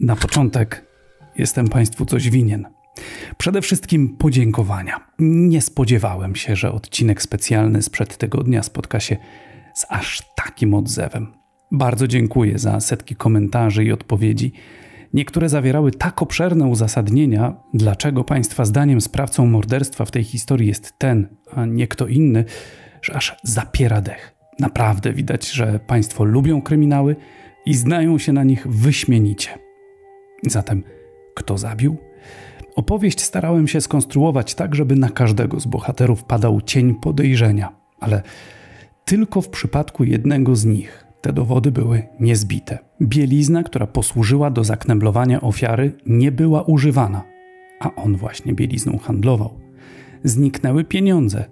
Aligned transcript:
Na 0.00 0.16
początek 0.16 0.86
jestem 1.36 1.68
Państwu 1.68 2.06
coś 2.06 2.30
winien. 2.30 2.66
Przede 3.38 3.62
wszystkim 3.62 4.16
podziękowania. 4.16 5.00
Nie 5.18 5.60
spodziewałem 5.60 6.36
się, 6.36 6.56
że 6.56 6.72
odcinek 6.72 7.22
specjalny 7.22 7.82
sprzed 7.82 8.16
tygodnia 8.16 8.62
spotka 8.62 9.00
się 9.00 9.16
z 9.74 9.86
aż 9.88 10.22
takim 10.36 10.74
odzewem. 10.74 11.32
Bardzo 11.72 12.08
dziękuję 12.08 12.58
za 12.58 12.80
setki 12.80 13.16
komentarzy 13.16 13.84
i 13.84 13.92
odpowiedzi. 13.92 14.52
Niektóre 15.14 15.48
zawierały 15.48 15.90
tak 15.90 16.22
obszerne 16.22 16.66
uzasadnienia, 16.66 17.54
dlaczego 17.74 18.24
Państwa 18.24 18.64
zdaniem 18.64 19.00
sprawcą 19.00 19.46
morderstwa 19.46 20.04
w 20.04 20.10
tej 20.10 20.24
historii 20.24 20.68
jest 20.68 20.92
ten, 20.98 21.36
a 21.52 21.66
nie 21.66 21.88
kto 21.88 22.06
inny, 22.06 22.44
że 23.02 23.14
aż 23.14 23.36
zapiera 23.42 24.00
dech. 24.00 24.34
Naprawdę 24.58 25.12
widać, 25.12 25.50
że 25.50 25.80
Państwo 25.86 26.24
lubią 26.24 26.62
kryminały 26.62 27.16
i 27.66 27.74
znają 27.74 28.18
się 28.18 28.32
na 28.32 28.44
nich 28.44 28.66
wyśmienicie. 28.68 29.69
Zatem, 30.46 30.82
kto 31.34 31.58
zabił? 31.58 31.96
Opowieść 32.76 33.20
starałem 33.20 33.68
się 33.68 33.80
skonstruować 33.80 34.54
tak, 34.54 34.74
żeby 34.74 34.96
na 34.96 35.08
każdego 35.08 35.60
z 35.60 35.66
bohaterów 35.66 36.24
padał 36.24 36.60
cień 36.60 36.94
podejrzenia, 36.94 37.72
ale 38.00 38.22
tylko 39.04 39.40
w 39.40 39.48
przypadku 39.48 40.04
jednego 40.04 40.56
z 40.56 40.64
nich 40.64 41.06
te 41.20 41.32
dowody 41.32 41.72
były 41.72 42.02
niezbite. 42.20 42.78
Bielizna, 43.02 43.62
która 43.62 43.86
posłużyła 43.86 44.50
do 44.50 44.64
zakneblowania 44.64 45.40
ofiary, 45.40 45.92
nie 46.06 46.32
była 46.32 46.62
używana, 46.62 47.24
a 47.80 47.94
on 47.94 48.16
właśnie 48.16 48.54
bielizną 48.54 48.98
handlował. 48.98 49.60
Zniknęły 50.24 50.84
pieniądze, 50.84 51.44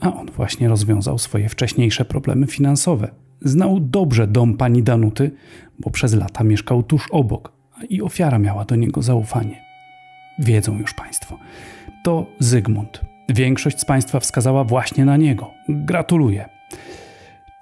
a 0.00 0.14
on 0.14 0.30
właśnie 0.30 0.68
rozwiązał 0.68 1.18
swoje 1.18 1.48
wcześniejsze 1.48 2.04
problemy 2.04 2.46
finansowe. 2.46 3.10
Znał 3.40 3.80
dobrze 3.80 4.26
dom 4.26 4.56
pani 4.56 4.82
Danuty, 4.82 5.30
bo 5.78 5.90
przez 5.90 6.14
lata 6.14 6.44
mieszkał 6.44 6.82
tuż 6.82 7.08
obok, 7.10 7.52
i 7.88 8.02
ofiara 8.02 8.38
miała 8.38 8.64
do 8.64 8.76
niego 8.76 9.02
zaufanie. 9.02 9.64
Wiedzą 10.38 10.78
już 10.78 10.94
Państwo. 10.94 11.38
To 12.04 12.26
Zygmunt. 12.38 13.00
Większość 13.28 13.80
z 13.80 13.84
Państwa 13.84 14.20
wskazała 14.20 14.64
właśnie 14.64 15.04
na 15.04 15.16
niego. 15.16 15.50
Gratuluję. 15.68 16.48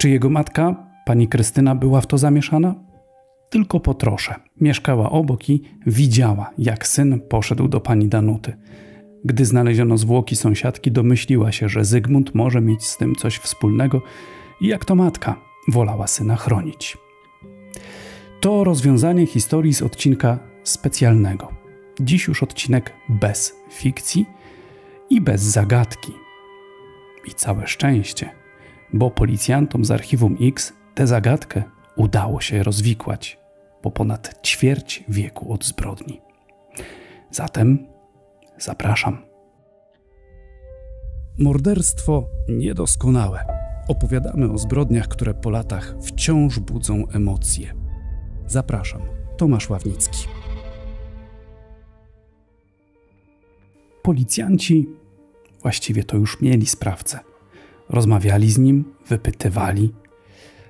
Czy 0.00 0.10
jego 0.10 0.30
matka, 0.30 0.74
pani 1.04 1.28
Krystyna, 1.28 1.74
była 1.74 2.00
w 2.00 2.06
to 2.06 2.18
zamieszana? 2.18 2.74
Tylko 3.50 3.80
po 3.80 3.94
trosze. 3.94 4.34
Mieszkała 4.60 5.10
obok 5.10 5.50
i 5.50 5.62
widziała, 5.86 6.50
jak 6.58 6.86
syn 6.86 7.20
poszedł 7.28 7.68
do 7.68 7.80
pani 7.80 8.08
Danuty. 8.08 8.56
Gdy 9.24 9.44
znaleziono 9.44 9.98
zwłoki 9.98 10.36
sąsiadki, 10.36 10.92
domyśliła 10.92 11.52
się, 11.52 11.68
że 11.68 11.84
Zygmunt 11.84 12.34
może 12.34 12.60
mieć 12.60 12.84
z 12.84 12.96
tym 12.96 13.14
coś 13.14 13.36
wspólnego 13.36 14.02
i 14.60 14.66
jak 14.66 14.84
to 14.84 14.94
matka 14.94 15.36
wolała 15.68 16.06
syna 16.06 16.36
chronić. 16.36 16.96
To 18.44 18.64
rozwiązanie 18.64 19.26
historii 19.26 19.74
z 19.74 19.82
odcinka 19.82 20.38
specjalnego. 20.64 21.48
Dziś 22.00 22.26
już 22.28 22.42
odcinek 22.42 22.92
bez 23.08 23.56
fikcji 23.70 24.26
i 25.10 25.20
bez 25.20 25.42
zagadki. 25.42 26.12
I 27.28 27.34
całe 27.34 27.66
szczęście, 27.66 28.30
bo 28.92 29.10
policjantom 29.10 29.84
z 29.84 29.90
archiwum 29.90 30.36
X 30.40 30.72
tę 30.94 31.06
zagadkę 31.06 31.62
udało 31.96 32.40
się 32.40 32.62
rozwikłać 32.62 33.38
po 33.82 33.90
ponad 33.90 34.46
ćwierć 34.46 35.04
wieku 35.08 35.52
od 35.52 35.64
zbrodni. 35.64 36.20
Zatem 37.30 37.86
zapraszam. 38.58 39.18
Morderstwo 41.38 42.26
niedoskonałe. 42.48 43.44
Opowiadamy 43.88 44.52
o 44.52 44.58
zbrodniach, 44.58 45.08
które 45.08 45.34
po 45.34 45.50
latach 45.50 45.94
wciąż 46.02 46.58
budzą 46.58 47.08
emocje. 47.08 47.83
Zapraszam, 48.46 49.00
Tomasz 49.36 49.70
Ławnicki. 49.70 50.26
Policjanci 54.02 54.88
właściwie 55.62 56.04
to 56.04 56.16
już 56.16 56.40
mieli 56.40 56.66
sprawcę. 56.66 57.20
Rozmawiali 57.88 58.50
z 58.50 58.58
nim, 58.58 58.84
wypytywali, 59.06 59.92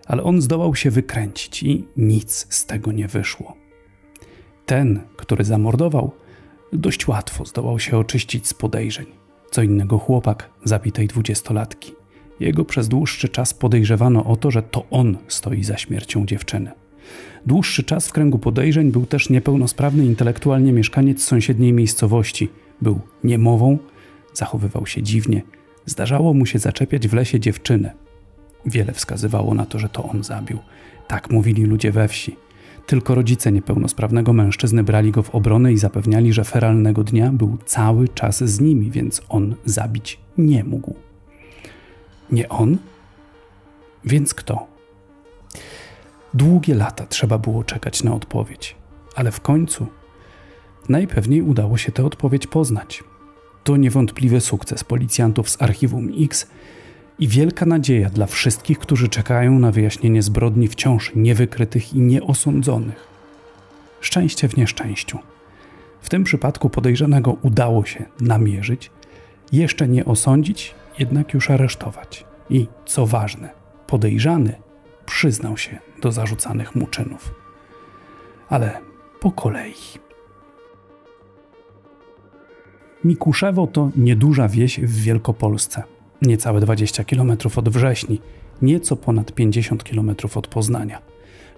ale 0.06 0.22
on 0.22 0.40
zdołał 0.40 0.74
się 0.74 0.90
wykręcić 0.90 1.62
i 1.62 1.88
nic 1.96 2.46
z 2.50 2.66
tego 2.66 2.92
nie 2.92 3.08
wyszło. 3.08 3.56
Ten, 4.66 5.00
który 5.16 5.44
zamordował, 5.44 6.12
dość 6.72 7.08
łatwo 7.08 7.44
zdołał 7.44 7.78
się 7.78 7.98
oczyścić 7.98 8.48
z 8.48 8.54
podejrzeń. 8.54 9.06
Co 9.50 9.62
innego 9.62 9.98
chłopak 9.98 10.50
zabitej 10.64 11.08
dwudziestolatki. 11.08 11.92
Jego 12.40 12.64
przez 12.64 12.88
dłuższy 12.88 13.28
czas 13.28 13.54
podejrzewano 13.54 14.24
o 14.24 14.36
to, 14.36 14.50
że 14.50 14.62
to 14.62 14.84
on 14.90 15.16
stoi 15.28 15.64
za 15.64 15.76
śmiercią 15.76 16.26
dziewczyny. 16.26 16.83
Dłuższy 17.46 17.82
czas 17.82 18.08
w 18.08 18.12
kręgu 18.12 18.38
podejrzeń 18.38 18.92
był 18.92 19.06
też 19.06 19.30
niepełnosprawny 19.30 20.04
intelektualnie 20.06 20.72
mieszkaniec 20.72 21.24
sąsiedniej 21.24 21.72
miejscowości. 21.72 22.48
Był 22.82 23.00
niemową, 23.24 23.78
zachowywał 24.32 24.86
się 24.86 25.02
dziwnie. 25.02 25.42
Zdarzało 25.86 26.34
mu 26.34 26.46
się 26.46 26.58
zaczepiać 26.58 27.08
w 27.08 27.14
lesie 27.14 27.40
dziewczynę. 27.40 27.92
Wiele 28.66 28.92
wskazywało 28.92 29.54
na 29.54 29.66
to, 29.66 29.78
że 29.78 29.88
to 29.88 30.04
on 30.04 30.24
zabił. 30.24 30.58
Tak 31.08 31.30
mówili 31.30 31.64
ludzie 31.64 31.92
we 31.92 32.08
wsi. 32.08 32.36
Tylko 32.86 33.14
rodzice 33.14 33.52
niepełnosprawnego 33.52 34.32
mężczyzny 34.32 34.84
brali 34.84 35.10
go 35.10 35.22
w 35.22 35.34
obronę 35.34 35.72
i 35.72 35.78
zapewniali, 35.78 36.32
że 36.32 36.44
feralnego 36.44 37.04
dnia 37.04 37.30
był 37.32 37.58
cały 37.64 38.08
czas 38.08 38.44
z 38.44 38.60
nimi, 38.60 38.90
więc 38.90 39.22
on 39.28 39.54
zabić 39.64 40.18
nie 40.38 40.64
mógł. 40.64 40.94
Nie 42.32 42.48
on? 42.48 42.78
Więc 44.04 44.34
kto? 44.34 44.66
Długie 46.34 46.74
lata 46.74 47.06
trzeba 47.06 47.38
było 47.38 47.64
czekać 47.64 48.02
na 48.02 48.14
odpowiedź, 48.14 48.76
ale 49.14 49.32
w 49.32 49.40
końcu 49.40 49.86
najpewniej 50.88 51.42
udało 51.42 51.76
się 51.76 51.92
tę 51.92 52.04
odpowiedź 52.04 52.46
poznać. 52.46 53.04
To 53.64 53.76
niewątpliwy 53.76 54.40
sukces 54.40 54.84
policjantów 54.84 55.50
z 55.50 55.62
archiwum 55.62 56.08
X 56.20 56.46
i 57.18 57.28
wielka 57.28 57.66
nadzieja 57.66 58.10
dla 58.10 58.26
wszystkich, 58.26 58.78
którzy 58.78 59.08
czekają 59.08 59.58
na 59.58 59.72
wyjaśnienie 59.72 60.22
zbrodni 60.22 60.68
wciąż 60.68 61.12
niewykrytych 61.14 61.94
i 61.94 62.00
nieosądzonych. 62.00 63.08
Szczęście 64.00 64.48
w 64.48 64.56
nieszczęściu. 64.56 65.18
W 66.00 66.08
tym 66.08 66.24
przypadku 66.24 66.70
podejrzanego 66.70 67.36
udało 67.42 67.84
się 67.84 68.04
namierzyć, 68.20 68.90
jeszcze 69.52 69.88
nie 69.88 70.04
osądzić, 70.04 70.74
jednak 70.98 71.34
już 71.34 71.50
aresztować. 71.50 72.24
I 72.50 72.66
co 72.86 73.06
ważne, 73.06 73.50
podejrzany 73.86 74.54
przyznał 75.06 75.56
się 75.56 75.78
do 76.04 76.12
zarzucanych 76.12 76.74
mu 76.74 76.86
czynów. 76.86 77.34
Ale 78.48 78.80
po 79.20 79.30
kolei. 79.32 79.74
Mikuszewo 83.04 83.66
to 83.66 83.90
nieduża 83.96 84.48
wieś 84.48 84.80
w 84.80 85.02
Wielkopolsce, 85.02 85.82
niecałe 86.22 86.60
20 86.60 87.04
km 87.04 87.32
od 87.56 87.68
Wrześni, 87.68 88.20
nieco 88.62 88.96
ponad 88.96 89.32
50 89.32 89.84
km 89.84 90.16
od 90.34 90.46
Poznania. 90.46 91.02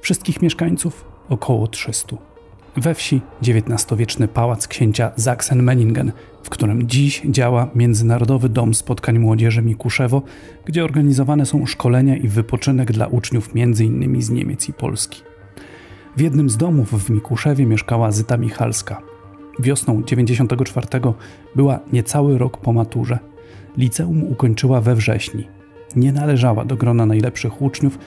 Wszystkich 0.01 0.43
mieszkańców 0.43 1.05
około 1.29 1.67
300. 1.67 2.17
We 2.77 2.95
wsi 2.95 3.21
XIX-wieczny 3.43 4.29
pałac 4.29 4.69
księcia 4.69 5.11
Sachsen-Meningen, 5.17 6.13
w 6.43 6.51
którym 6.51 6.89
dziś 6.89 7.23
działa 7.25 7.71
Międzynarodowy 7.75 8.49
Dom 8.49 8.75
Spotkań 8.75 9.19
Młodzieży 9.19 9.63
Mikuszewo, 9.63 10.23
gdzie 10.65 10.85
organizowane 10.85 11.47
są 11.47 11.67
szkolenia 11.67 12.17
i 12.17 12.29
wypoczynek 12.29 12.93
dla 12.93 13.07
uczniów 13.07 13.51
m.in. 13.55 14.23
z 14.23 14.31
Niemiec 14.31 14.69
i 14.69 14.73
Polski. 14.73 15.23
W 16.17 16.21
jednym 16.21 16.51
z 16.51 16.57
domów 16.57 17.05
w 17.05 17.11
Mikuszewie 17.11 17.67
mieszkała 17.67 18.13
Zyta 18.13 18.37
Michalska. 18.37 19.03
Wiosną 19.59 20.03
94 20.03 20.87
była 21.55 21.81
niecały 21.93 22.39
rok 22.39 22.57
po 22.57 22.73
maturze. 22.73 23.19
Liceum 23.77 24.23
ukończyła 24.25 24.81
we 24.81 24.95
wrześni. 24.95 25.49
Nie 25.97 26.13
należała 26.13 26.65
do 26.65 26.77
grona 26.77 27.07
najlepszych 27.07 27.63
uczniów, 27.63 27.99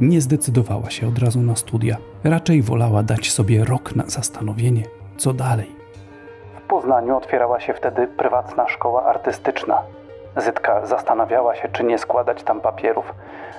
nie 0.00 0.20
zdecydowała 0.20 0.90
się 0.90 1.08
od 1.08 1.18
razu 1.18 1.42
na 1.42 1.56
studia. 1.56 1.96
Raczej 2.24 2.62
wolała 2.62 3.02
dać 3.02 3.32
sobie 3.32 3.64
rok 3.64 3.96
na 3.96 4.04
zastanowienie, 4.06 4.82
co 5.16 5.32
dalej. 5.32 5.66
W 6.64 6.68
Poznaniu 6.68 7.16
otwierała 7.16 7.60
się 7.60 7.74
wtedy 7.74 8.06
prywatna 8.06 8.68
szkoła 8.68 9.04
artystyczna. 9.04 9.82
Zytka 10.36 10.86
zastanawiała 10.86 11.54
się, 11.54 11.68
czy 11.72 11.84
nie 11.84 11.98
składać 11.98 12.42
tam 12.42 12.60
papierów. 12.60 13.14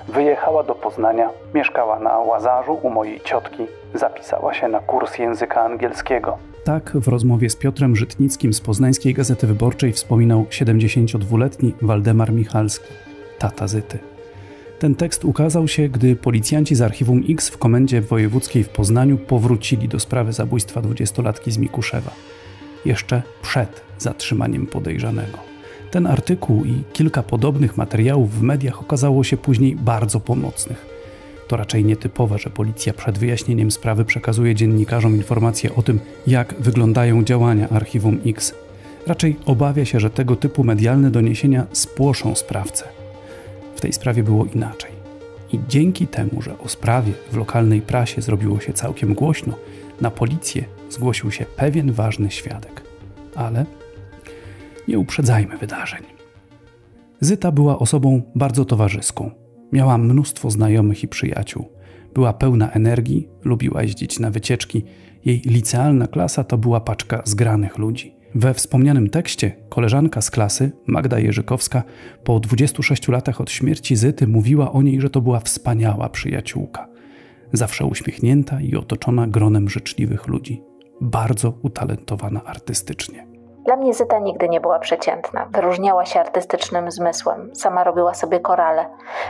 Wyjechała 0.08 0.62
do 0.62 0.74
Poznania, 0.74 1.30
mieszkała 1.54 1.98
na 1.98 2.18
Łazarzu 2.18 2.78
u 2.82 2.90
mojej 2.90 3.20
ciotki, 3.20 3.66
zapisała 3.94 4.54
się 4.54 4.68
na 4.68 4.80
kurs 4.80 5.18
języka 5.18 5.60
angielskiego. 5.60 6.38
Tak 6.64 6.90
w 6.94 7.08
rozmowie 7.08 7.50
z 7.50 7.56
Piotrem 7.56 7.96
Żytnickim 7.96 8.52
z 8.52 8.60
Poznańskiej 8.60 9.14
Gazety 9.14 9.46
Wyborczej 9.46 9.92
wspominał 9.92 10.42
72-letni 10.42 11.74
Waldemar 11.82 12.32
Michalski, 12.32 12.92
tata 13.38 13.66
Zyty. 13.66 14.11
Ten 14.82 14.94
tekst 14.94 15.24
ukazał 15.24 15.68
się, 15.68 15.88
gdy 15.88 16.16
policjanci 16.16 16.74
z 16.74 16.82
archiwum 16.82 17.24
X 17.28 17.48
w 17.48 17.58
komendzie 17.58 18.00
wojewódzkiej 18.00 18.64
w 18.64 18.68
Poznaniu 18.68 19.18
powrócili 19.18 19.88
do 19.88 20.00
sprawy 20.00 20.32
zabójstwa 20.32 20.82
dwudziestolatki 20.82 21.50
z 21.50 21.58
Mikuszewa. 21.58 22.10
Jeszcze 22.84 23.22
przed 23.42 23.82
zatrzymaniem 23.98 24.66
podejrzanego. 24.66 25.38
Ten 25.90 26.06
artykuł 26.06 26.64
i 26.64 26.82
kilka 26.92 27.22
podobnych 27.22 27.76
materiałów 27.76 28.38
w 28.38 28.42
mediach 28.42 28.80
okazało 28.80 29.24
się 29.24 29.36
później 29.36 29.76
bardzo 29.76 30.20
pomocnych. 30.20 30.86
To 31.48 31.56
raczej 31.56 31.84
nietypowe, 31.84 32.38
że 32.38 32.50
policja 32.50 32.92
przed 32.92 33.18
wyjaśnieniem 33.18 33.70
sprawy 33.70 34.04
przekazuje 34.04 34.54
dziennikarzom 34.54 35.16
informacje 35.16 35.74
o 35.74 35.82
tym, 35.82 36.00
jak 36.26 36.54
wyglądają 36.60 37.24
działania 37.24 37.68
Archiwum 37.68 38.18
X. 38.26 38.54
Raczej 39.06 39.36
obawia 39.46 39.84
się, 39.84 40.00
że 40.00 40.10
tego 40.10 40.36
typu 40.36 40.64
medialne 40.64 41.10
doniesienia 41.10 41.66
spłoszą 41.72 42.34
sprawcę. 42.34 43.01
Tej 43.82 43.92
sprawie 43.92 44.22
było 44.22 44.44
inaczej. 44.44 44.90
I 45.52 45.60
dzięki 45.68 46.06
temu, 46.06 46.42
że 46.42 46.58
o 46.58 46.68
sprawie 46.68 47.12
w 47.32 47.36
lokalnej 47.36 47.82
prasie 47.82 48.22
zrobiło 48.22 48.60
się 48.60 48.72
całkiem 48.72 49.14
głośno, 49.14 49.54
na 50.00 50.10
policję 50.10 50.64
zgłosił 50.90 51.30
się 51.30 51.44
pewien 51.56 51.92
ważny 51.92 52.30
świadek. 52.30 52.82
Ale 53.34 53.66
nie 54.88 54.98
uprzedzajmy 54.98 55.56
wydarzeń. 55.56 56.02
Zyta 57.20 57.52
była 57.52 57.78
osobą 57.78 58.22
bardzo 58.34 58.64
towarzyską. 58.64 59.30
Miała 59.72 59.98
mnóstwo 59.98 60.50
znajomych 60.50 61.02
i 61.02 61.08
przyjaciół. 61.08 61.68
Była 62.14 62.32
pełna 62.32 62.70
energii, 62.70 63.28
lubiła 63.44 63.82
jeździć 63.82 64.18
na 64.18 64.30
wycieczki. 64.30 64.84
Jej 65.24 65.38
licealna 65.40 66.06
klasa 66.06 66.44
to 66.44 66.58
była 66.58 66.80
paczka 66.80 67.22
zgranych 67.24 67.78
ludzi. 67.78 68.14
We 68.34 68.54
wspomnianym 68.54 69.10
tekście 69.10 69.52
koleżanka 69.68 70.20
z 70.20 70.30
klasy, 70.30 70.72
Magda 70.86 71.18
Jerzykowska, 71.18 71.82
po 72.24 72.40
26 72.40 73.08
latach 73.08 73.40
od 73.40 73.50
śmierci 73.50 73.96
Zyty 73.96 74.26
mówiła 74.26 74.72
o 74.72 74.82
niej, 74.82 75.00
że 75.00 75.10
to 75.10 75.20
była 75.20 75.40
wspaniała 75.40 76.08
przyjaciółka. 76.08 76.88
Zawsze 77.52 77.84
uśmiechnięta 77.84 78.60
i 78.60 78.76
otoczona 78.76 79.26
gronem 79.26 79.68
życzliwych 79.68 80.26
ludzi. 80.26 80.62
Bardzo 81.00 81.52
utalentowana 81.62 82.40
artystycznie. 82.44 83.26
Dla 83.64 83.76
mnie 83.76 83.94
Zyta 83.94 84.18
nigdy 84.18 84.48
nie 84.48 84.60
była 84.60 84.78
przeciętna. 84.78 85.48
Wyróżniała 85.52 86.06
się 86.06 86.20
artystycznym 86.20 86.90
zmysłem. 86.90 87.54
Sama 87.54 87.84
robiła 87.84 88.14
sobie 88.14 88.40
korale. 88.40 88.86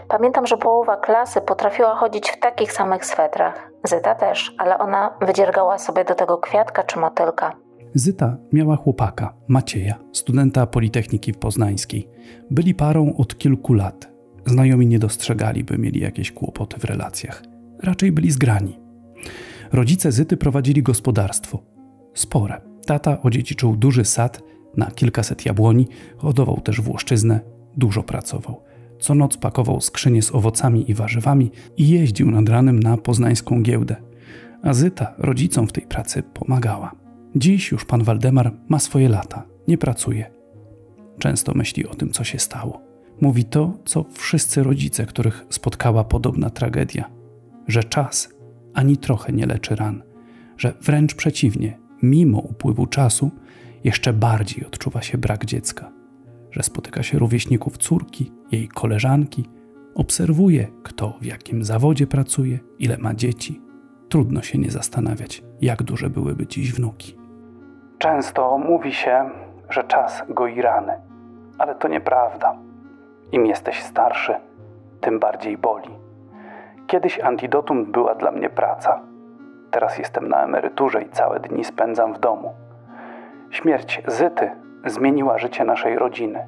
Pamiętam, 0.09 0.47
że 0.47 0.57
połowa 0.57 0.97
klasy 0.97 1.41
potrafiła 1.41 1.95
chodzić 1.95 2.31
w 2.31 2.41
takich 2.41 2.73
samych 2.73 3.07
swetrach. 3.07 3.71
Zyta 3.85 4.15
też, 4.15 4.55
ale 4.59 4.79
ona 4.79 5.15
wydziergała 5.21 5.79
sobie 5.79 6.05
do 6.05 6.15
tego 6.15 6.39
kwiatka 6.39 6.83
czy 6.83 6.99
motylka. 6.99 7.62
Zyta 7.94 8.37
miała 8.53 8.77
chłopaka, 8.77 9.35
Macieja, 9.49 9.99
studenta 10.12 10.67
Politechniki 10.67 11.33
Poznańskiej. 11.33 12.09
Byli 12.50 12.75
parą 12.75 13.17
od 13.17 13.39
kilku 13.39 13.75
lat. 13.75 14.12
Znajomi 14.47 14.87
nie 14.87 14.99
dostrzegali, 14.99 15.65
by 15.65 15.79
mieli 15.79 16.00
jakieś 16.00 16.33
kłopoty 16.33 16.81
w 16.81 16.85
relacjach. 16.85 17.43
Raczej 17.83 18.12
byli 18.12 18.31
zgrani. 18.31 18.79
Rodzice 19.73 20.12
Zyty 20.12 20.37
prowadzili 20.37 20.83
gospodarstwo. 20.83 21.62
Spore. 22.15 22.61
Tata 22.87 23.23
odziedziczył 23.23 23.77
duży 23.77 24.05
sad 24.05 24.43
na 24.77 24.91
kilkaset 24.91 25.47
jabłoni, 25.47 25.89
hodował 26.17 26.61
też 26.61 26.81
włoszczyznę, 26.81 27.41
dużo 27.77 28.03
pracował. 28.03 28.62
Co 29.00 29.15
noc 29.15 29.37
pakował 29.37 29.81
skrzynie 29.81 30.23
z 30.23 30.35
owocami 30.35 30.91
i 30.91 30.94
warzywami 30.94 31.50
i 31.77 31.89
jeździł 31.89 32.31
nad 32.31 32.49
ranem 32.49 32.81
na 32.81 32.97
poznańską 32.97 33.62
giełdę. 33.62 33.97
A 34.62 34.75
Zyta 34.75 35.15
rodzicom 35.19 35.67
w 35.67 35.73
tej 35.73 35.87
pracy 35.87 36.23
pomagała. 36.23 37.02
Dziś 37.37 37.70
już 37.70 37.84
pan 37.84 38.02
Waldemar 38.02 38.52
ma 38.69 38.79
swoje 38.79 39.08
lata, 39.08 39.46
nie 39.69 39.79
pracuje. 39.79 40.31
Często 41.19 41.55
myśli 41.55 41.87
o 41.87 41.94
tym, 41.94 42.11
co 42.11 42.25
się 42.25 42.38
stało. 42.38 42.82
Mówi 43.20 43.44
to, 43.44 43.79
co 43.84 44.05
wszyscy 44.12 44.62
rodzice, 44.62 45.06
których 45.06 45.46
spotkała 45.50 46.05
podobna 46.05 46.50
tragedia, 46.50 47.11
że 47.69 47.84
czas 47.84 48.29
ani 48.75 48.96
trochę 48.96 49.32
nie 49.32 49.46
leczy 49.46 49.76
ran, 49.76 50.02
że 50.56 50.75
wręcz 50.81 51.14
przeciwnie, 51.14 51.79
mimo 52.02 52.38
upływu 52.38 52.87
czasu, 52.87 53.31
jeszcze 53.84 54.12
bardziej 54.12 54.67
odczuwa 54.67 55.02
się 55.02 55.19
brak 55.19 55.44
dziecka, 55.44 55.93
że 56.50 56.62
spotyka 56.62 57.02
się 57.02 57.19
rówieśników 57.19 57.79
córki, 57.79 58.32
jej 58.52 58.69
koleżanki, 58.69 59.44
obserwuje, 59.94 60.69
kto 60.82 61.19
w 61.20 61.25
jakim 61.25 61.64
zawodzie 61.64 62.06
pracuje, 62.06 62.58
ile 62.79 62.99
ma 62.99 63.14
dzieci. 63.14 63.61
Trudno 64.08 64.43
się 64.43 64.58
nie 64.58 64.70
zastanawiać, 64.70 65.43
jak 65.61 65.82
duże 65.82 66.11
byłyby 66.11 66.46
dziś 66.46 66.73
wnuki. 66.73 67.22
Często 68.03 68.59
mówi 68.59 68.93
się, 68.93 69.31
że 69.69 69.85
czas 69.85 70.23
goi 70.29 70.63
rany, 70.63 71.01
ale 71.59 71.75
to 71.75 71.89
nieprawda. 71.89 72.55
Im 73.33 73.47
jesteś 73.47 73.83
starszy, 73.83 74.35
tym 75.01 75.19
bardziej 75.19 75.59
boli. 75.59 75.99
Kiedyś 76.87 77.21
antidotum 77.21 77.85
była 77.93 78.15
dla 78.15 78.31
mnie 78.31 78.51
praca. 78.51 79.01
Teraz 79.71 79.99
jestem 79.99 80.29
na 80.29 80.45
emeryturze 80.45 81.03
i 81.03 81.09
całe 81.09 81.41
dni 81.41 81.65
spędzam 81.65 82.15
w 82.15 82.19
domu. 82.19 82.55
Śmierć 83.51 84.03
Zyty 84.07 84.51
zmieniła 84.85 85.39
życie 85.39 85.65
naszej 85.65 85.99
rodziny. 85.99 86.47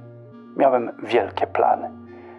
Miałem 0.57 0.91
wielkie 1.03 1.47
plany. 1.47 1.91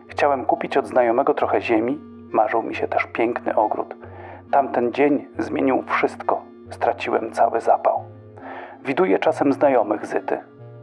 Chciałem 0.07 0.45
kupić 0.45 0.77
od 0.77 0.87
znajomego 0.87 1.33
trochę 1.33 1.61
ziemi, 1.61 1.99
marzył 2.31 2.63
mi 2.63 2.75
się 2.75 2.87
też 2.87 3.05
piękny 3.05 3.55
ogród. 3.55 3.95
Tamten 4.51 4.93
dzień 4.93 5.27
zmienił 5.37 5.83
wszystko, 5.87 6.41
straciłem 6.69 7.31
cały 7.31 7.61
zapał. 7.61 8.14
Widuję 8.87 9.19
czasem 9.19 9.53
znajomych 9.53 10.05
Zyty. 10.05 10.37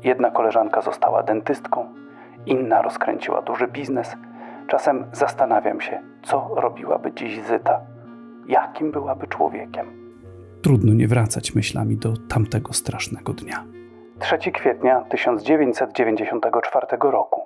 Jedna 0.04 0.30
koleżanka 0.30 0.80
została 0.82 1.22
dentystką, 1.22 1.94
inna 2.46 2.82
rozkręciła 2.82 3.42
duży 3.42 3.68
biznes. 3.68 4.16
Czasem 4.68 5.04
zastanawiam 5.12 5.80
się, 5.80 6.00
co 6.22 6.50
robiłaby 6.56 7.12
dziś 7.12 7.42
Zyta, 7.42 7.80
jakim 8.48 8.92
byłaby 8.92 9.26
człowiekiem. 9.26 9.86
Trudno 10.62 10.94
nie 10.94 11.08
wracać 11.08 11.54
myślami 11.54 11.96
do 11.96 12.12
tamtego 12.28 12.72
strasznego 12.72 13.32
dnia. 13.32 13.64
3 14.18 14.38
kwietnia 14.52 15.00
1994 15.00 16.86
roku. 17.00 17.40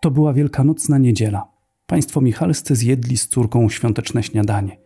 To 0.00 0.10
była 0.10 0.32
wielkanocna 0.32 0.98
niedziela. 0.98 1.44
Państwo 1.86 2.20
Michalscy 2.20 2.76
zjedli 2.76 3.16
z 3.16 3.28
córką 3.28 3.68
świąteczne 3.68 4.22
śniadanie. 4.22 4.76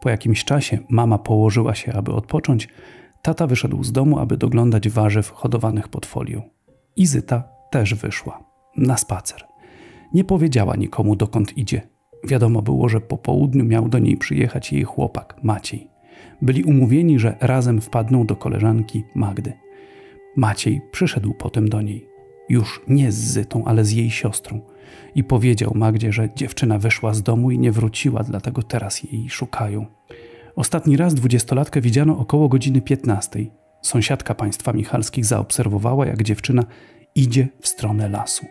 Po 0.00 0.10
jakimś 0.10 0.44
czasie 0.44 0.78
mama 0.90 1.18
położyła 1.18 1.74
się, 1.74 1.92
aby 1.92 2.12
odpocząć, 2.12 2.68
Tata 3.24 3.46
wyszedł 3.46 3.84
z 3.84 3.92
domu, 3.92 4.18
aby 4.18 4.36
doglądać 4.36 4.88
warzyw 4.88 5.30
hodowanych 5.30 5.88
pod 5.88 6.06
folią. 6.06 6.42
Izyta 6.96 7.48
też 7.70 7.94
wyszła 7.94 8.44
na 8.76 8.96
spacer. 8.96 9.44
Nie 10.14 10.24
powiedziała 10.24 10.76
nikomu, 10.76 11.16
dokąd 11.16 11.58
idzie. 11.58 11.82
Wiadomo 12.24 12.62
było, 12.62 12.88
że 12.88 13.00
po 13.00 13.18
południu 13.18 13.64
miał 13.64 13.88
do 13.88 13.98
niej 13.98 14.16
przyjechać 14.16 14.72
jej 14.72 14.84
chłopak, 14.84 15.36
Maciej. 15.42 15.88
Byli 16.42 16.64
umówieni, 16.64 17.18
że 17.18 17.36
razem 17.40 17.80
wpadną 17.80 18.26
do 18.26 18.36
koleżanki 18.36 19.04
Magdy. 19.14 19.52
Maciej 20.36 20.80
przyszedł 20.90 21.34
potem 21.34 21.68
do 21.68 21.82
niej, 21.82 22.06
już 22.48 22.82
nie 22.88 23.12
z 23.12 23.16
Zytą, 23.16 23.64
ale 23.64 23.84
z 23.84 23.92
jej 23.92 24.10
siostrą, 24.10 24.60
i 25.14 25.24
powiedział 25.24 25.72
Magdzie, 25.74 26.12
że 26.12 26.28
dziewczyna 26.36 26.78
wyszła 26.78 27.14
z 27.14 27.22
domu 27.22 27.50
i 27.50 27.58
nie 27.58 27.72
wróciła, 27.72 28.22
dlatego 28.22 28.62
teraz 28.62 29.02
jej 29.02 29.30
szukają. 29.30 29.86
Ostatni 30.56 30.96
raz 30.96 31.14
dwudziestolatkę 31.14 31.80
widziano 31.80 32.18
około 32.18 32.48
godziny 32.48 32.80
15. 32.80 33.46
Sąsiadka 33.82 34.34
państwa 34.34 34.72
Michalskich 34.72 35.24
zaobserwowała, 35.24 36.06
jak 36.06 36.22
dziewczyna 36.22 36.62
idzie 37.14 37.48
w 37.60 37.68
stronę 37.68 38.08
lasu. 38.08 38.46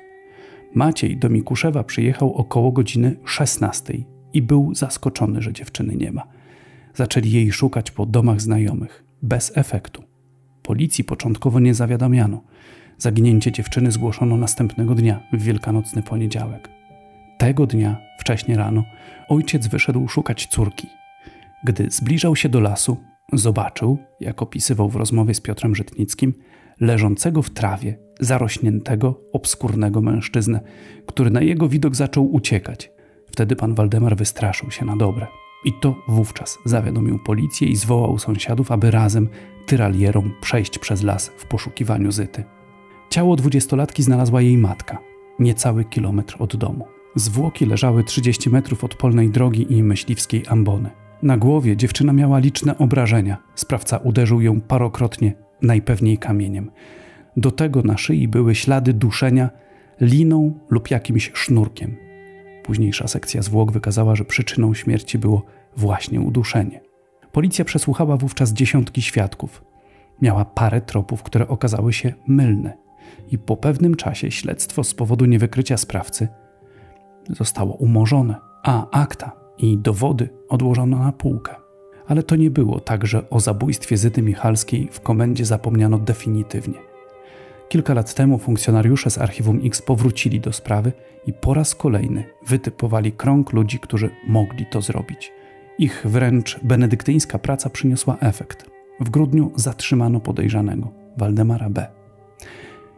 Maciej 0.75 1.18
do 1.18 1.30
Mikuszewa 1.30 1.84
przyjechał 1.84 2.34
około 2.34 2.72
godziny 2.72 3.16
16 3.25 3.94
i 4.34 4.42
był 4.42 4.75
zaskoczony, 4.75 5.42
że 5.42 5.54
dziewczyny 5.54 5.96
nie 5.96 6.12
ma. 6.12 6.27
Zaczęli 6.96 7.32
jej 7.32 7.51
szukać 7.51 7.92
po 7.92 8.06
domach 8.06 8.42
znajomych, 8.42 9.04
bez 9.22 9.51
efektu. 9.56 10.04
Policji 10.63 11.04
początkowo 11.04 11.60
nie 11.60 11.74
zawiadamiano. 11.74 12.42
Zaginięcie 12.98 13.51
dziewczyny 13.51 13.92
zgłoszono 13.92 14.38
następnego 14.38 14.96
dnia, 14.96 15.20
w 15.34 15.44
wielkanocny 15.44 16.04
poniedziałek. 16.04 16.70
Tego 17.38 17.68
dnia, 17.68 17.98
wcześnie 18.20 18.58
rano, 18.58 18.84
ojciec 19.30 19.68
wyszedł 19.68 20.08
szukać 20.08 20.48
córki, 20.48 20.88
gdy 21.63 21.88
zbliżał 21.91 22.36
się 22.36 22.50
do 22.50 22.60
lasu, 22.60 22.98
zobaczył, 23.34 23.98
jak 24.20 24.41
opisywał 24.41 24.89
w 24.89 24.96
rozmowie 24.96 25.34
z 25.34 25.41
Piotrem 25.41 25.75
Żytnickim, 25.75 26.34
leżącego 26.79 27.41
w 27.41 27.50
trawie, 27.50 27.98
zarośniętego, 28.20 29.22
obskurnego 29.34 30.01
mężczyznę, 30.01 30.60
który 31.08 31.29
na 31.29 31.41
jego 31.41 31.70
widok 31.70 31.96
zaczął 31.96 32.32
uciekać. 32.32 32.91
Wtedy 33.32 33.55
pan 33.55 33.75
Waldemar 33.75 34.15
wystraszył 34.15 34.72
się 34.72 34.86
na 34.86 34.96
dobre. 34.96 35.27
I 35.65 35.74
to 35.82 35.96
wówczas 36.08 36.58
zawiadomił 36.65 37.20
policję 37.20 37.67
i 37.67 37.75
zwołał 37.75 38.20
sąsiadów, 38.20 38.72
aby 38.72 38.91
razem 38.91 39.29
tyralierą 39.65 40.32
przejść 40.41 40.79
przez 40.79 41.03
las 41.03 41.32
w 41.38 41.46
poszukiwaniu 41.46 42.12
Zyty. 42.12 42.43
Ciało 43.10 43.36
dwudziestolatki 43.36 44.03
znalazła 44.03 44.41
jej 44.41 44.58
matka, 44.58 44.98
niecały 45.39 45.86
kilometr 45.86 46.36
od 46.39 46.55
domu. 46.55 46.88
Zwłoki 47.15 47.65
leżały 47.65 48.03
30 48.03 48.50
metrów 48.50 48.84
od 48.84 48.96
polnej 48.96 49.29
drogi 49.29 49.74
i 49.74 49.84
myśliwskiej 49.84 50.43
ambony. 50.48 51.02
Na 51.24 51.38
głowie 51.38 51.77
dziewczyna 51.77 52.13
miała 52.13 52.39
liczne 52.39 52.77
obrażenia. 52.77 53.38
Sprawca 53.56 53.98
uderzył 53.98 54.42
ją 54.42 54.62
parokrotnie, 54.62 55.34
najpewniej 55.62 56.18
kamieniem. 56.18 56.72
Do 57.38 57.51
tego 57.51 57.82
na 57.82 57.98
szyi 57.98 58.27
były 58.27 58.56
ślady 58.56 58.94
duszenia 58.94 59.50
liną 60.01 60.60
lub 60.70 60.92
jakimś 60.92 61.32
sznurkiem. 61.34 61.96
Późniejsza 62.63 63.08
sekcja 63.08 63.42
zwłok 63.42 63.72
wykazała, 63.72 64.15
że 64.15 64.25
przyczyną 64.25 64.74
śmierci 64.74 65.18
było 65.18 65.44
właśnie 65.77 66.22
uduszenie. 66.22 66.82
Policja 67.32 67.65
przesłuchała 67.65 68.18
wówczas 68.18 68.53
dziesiątki 68.53 69.01
świadków. 69.01 69.63
Miała 70.22 70.46
parę 70.46 70.82
tropów, 70.82 71.24
które 71.24 71.48
okazały 71.48 71.94
się 71.94 72.13
mylne, 72.27 72.77
i 73.32 73.38
po 73.38 73.58
pewnym 73.58 73.96
czasie 73.96 74.32
śledztwo 74.32 74.84
z 74.84 74.94
powodu 74.94 75.25
niewykrycia 75.25 75.77
sprawcy 75.77 76.27
zostało 77.30 77.74
umorzone, 77.74 78.36
a 78.63 79.01
akta 79.01 79.43
i 79.63 79.77
dowody 79.77 80.29
odłożono 80.50 81.00
na 81.00 81.12
półkę. 81.12 81.55
Ale 82.08 82.24
to 82.24 82.36
nie 82.36 82.51
było 82.51 82.79
tak, 82.79 83.08
że 83.08 83.29
o 83.29 83.39
zabójstwie 83.39 83.98
Zyty 83.98 84.22
Michalskiej 84.22 84.89
w 84.91 85.01
komendzie 85.01 85.46
zapomniano 85.46 86.00
definitywnie. 86.00 86.79
Kilka 87.70 87.93
lat 87.93 88.13
temu 88.13 88.38
funkcjonariusze 88.38 89.10
z 89.10 89.17
Archiwum 89.17 89.62
X 89.63 89.82
powrócili 89.82 90.39
do 90.39 90.53
sprawy 90.53 90.91
i 91.27 91.34
po 91.34 91.53
raz 91.53 91.75
kolejny 91.75 92.24
wytypowali 92.48 93.12
krąg 93.12 93.53
ludzi, 93.53 93.79
którzy 93.79 94.10
mogli 94.27 94.65
to 94.65 94.82
zrobić. 94.82 95.32
Ich 95.79 96.05
wręcz 96.05 96.60
benedyktyńska 96.63 97.39
praca 97.39 97.70
przyniosła 97.70 98.17
efekt. 98.20 98.65
W 99.00 99.10
grudniu 99.10 99.51
zatrzymano 99.55 100.20
podejrzanego, 100.20 100.91
Waldemara 101.17 101.70
B. 101.70 101.88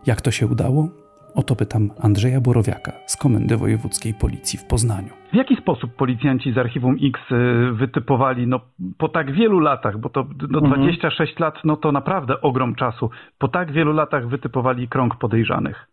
Jak 0.06 0.22
to 0.22 0.32
się 0.32 0.48
udało? 0.48 1.05
O 1.36 1.44
to 1.44 1.56
pytam 1.56 1.90
Andrzeja 2.04 2.42
Borowiaka 2.42 2.92
z 3.06 3.18
Komendy 3.18 3.58
Wojewódzkiej 3.58 4.14
Policji 4.14 4.60
w 4.60 4.66
Poznaniu. 4.68 5.10
W 5.34 5.36
jaki 5.36 5.56
sposób 5.56 5.96
policjanci 5.96 6.54
z 6.54 6.58
Archiwum 6.58 6.96
X 7.04 7.20
y, 7.32 7.72
wytypowali, 7.74 8.48
no 8.48 8.60
po 8.98 9.10
tak 9.10 9.32
wielu 9.32 9.60
latach, 9.60 9.98
bo 9.98 10.10
to 10.10 10.26
no, 10.50 10.62
26 10.62 11.20
mhm. 11.32 11.36
lat, 11.40 11.64
no 11.64 11.78
to 11.78 11.92
naprawdę 11.92 12.42
ogrom 12.42 12.76
czasu, 12.76 13.10
po 13.40 13.48
tak 13.48 13.72
wielu 13.72 13.94
latach 13.94 14.28
wytypowali 14.28 14.88
krąg 14.88 15.16
podejrzanych? 15.16 15.88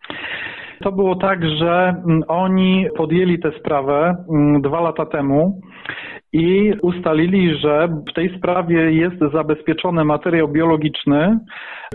To 0.83 0.93
było 0.93 1.17
tak, 1.17 1.49
że 1.49 1.95
mm, 2.07 2.23
oni 2.29 2.87
podjęli 2.97 3.39
tę 3.39 3.53
sprawę 3.61 4.25
mm, 4.31 4.63
dwa 4.63 4.81
lata 4.81 5.07
temu 5.07 5.61
i 6.33 6.73
ustalili, 6.83 7.59
że 7.59 7.89
w 8.11 8.15
tej 8.15 8.39
sprawie 8.39 8.93
jest 8.93 9.33
zabezpieczony 9.33 10.05
materiał 10.05 10.49
biologiczny, 10.49 11.39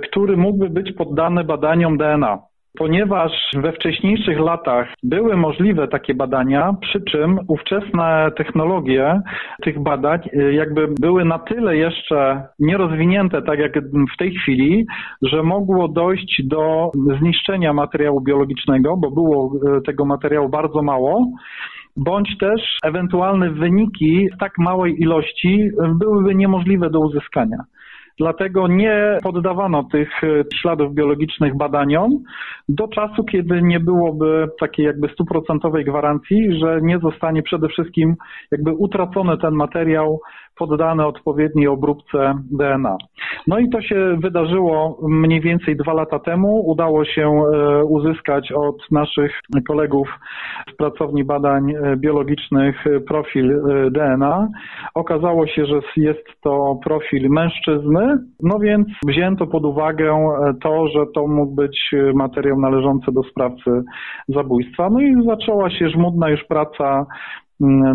który 0.04 0.38
mógłby 0.38 0.70
być 0.70 0.92
poddany 0.92 1.44
badaniom 1.44 1.98
DNA 1.98 2.40
ponieważ 2.78 3.32
we 3.54 3.72
wcześniejszych 3.72 4.40
latach 4.40 4.94
były 5.04 5.38
możliwe 5.38 5.88
takie 5.88 6.14
badania, 6.14 6.74
przy 6.82 7.02
czym 7.02 7.40
ówczesne 7.48 8.32
technologie 8.38 9.22
tych 9.64 9.84
badań 9.84 10.20
y, 10.34 10.54
jakby 10.54 10.88
były 11.00 11.26
na 11.26 11.40
tyle 11.40 11.78
jeszcze 11.78 12.48
nierozwinięte, 12.60 13.42
tak 13.42 13.60
jak 13.60 13.74
w 14.14 14.18
tej 14.18 14.36
chwili, 14.36 14.86
że 15.22 15.44
mogło 15.44 15.88
dojść 15.88 16.42
do 16.46 16.92
zniszczenia 17.20 17.74
materiału 17.74 18.22
biologicznego, 18.22 18.98
bo 18.98 19.12
było 19.12 19.52
y, 19.78 19.82
tego 19.82 20.06
materiału 20.06 20.50
bardzo 20.50 20.82
mało 20.82 21.32
bądź 21.98 22.38
też 22.40 22.62
ewentualne 22.84 23.50
wyniki 23.50 24.28
tak 24.40 24.52
małej 24.58 25.02
ilości 25.02 25.70
byłyby 26.00 26.36
niemożliwe 26.36 26.90
do 26.90 27.00
uzyskania. 27.00 27.58
Dlatego 28.18 28.68
nie 28.68 29.18
poddawano 29.24 29.84
tych 29.84 30.24
e, 30.24 30.44
śladów 30.62 30.94
biologicznych 30.94 31.58
badaniom 31.58 32.24
do 32.70 32.88
czasu, 32.88 33.24
kiedy 33.24 33.62
nie 33.62 33.80
byłoby 33.80 34.48
takiej 34.60 34.86
jakby 34.86 35.10
stuprocentowej 35.10 35.86
gwarancji, 35.86 36.60
że 36.60 36.80
nie 36.82 37.00
zostanie 37.00 37.44
przede 37.44 37.68
wszystkim 37.68 38.16
jakby 38.52 38.72
utracony 38.72 39.38
ten 39.38 39.54
materiał 39.54 40.20
poddany 40.58 41.06
odpowiedniej 41.06 41.68
obróbce 41.68 42.34
DNA. 42.52 42.98
No 43.48 43.60
i 43.60 43.70
to 43.70 43.82
się 43.82 44.18
wydarzyło 44.22 45.00
mniej 45.10 45.42
więcej 45.42 45.76
dwa 45.76 45.94
lata 45.94 46.20
temu. 46.20 46.64
Udało 46.66 47.06
się 47.06 47.22
e, 47.32 47.84
uzyskać 47.84 48.52
od 48.52 48.92
naszych 48.92 49.32
kolegów 49.68 50.08
z 50.74 50.76
pracowni 50.76 51.24
badań 51.24 51.72
e, 51.72 51.98
biologicznych 51.98 52.84
profil 53.08 53.62
DNA. 53.92 54.48
Okazało 54.94 55.48
się, 55.48 55.66
że 55.66 55.80
jest 55.98 56.26
to 56.44 56.80
profil 56.84 57.30
mężczyzny, 57.30 58.18
no 58.44 58.60
więc 58.60 58.88
wzięto 59.08 59.48
pod 59.48 59.66
uwagę 59.66 60.12
e, 60.12 60.54
to, 60.62 60.88
że 60.88 61.06
to 61.16 61.28
mógł 61.28 61.56
być 61.56 61.92
materiał 62.14 62.60
należący 62.60 63.12
do 63.12 63.24
sprawcy 63.24 63.72
zabójstwa. 64.28 64.90
No 64.90 65.00
i 65.00 65.26
zaczęła 65.26 65.70
się 65.70 65.90
żmudna 65.90 66.30
już 66.30 66.44
praca 66.44 67.06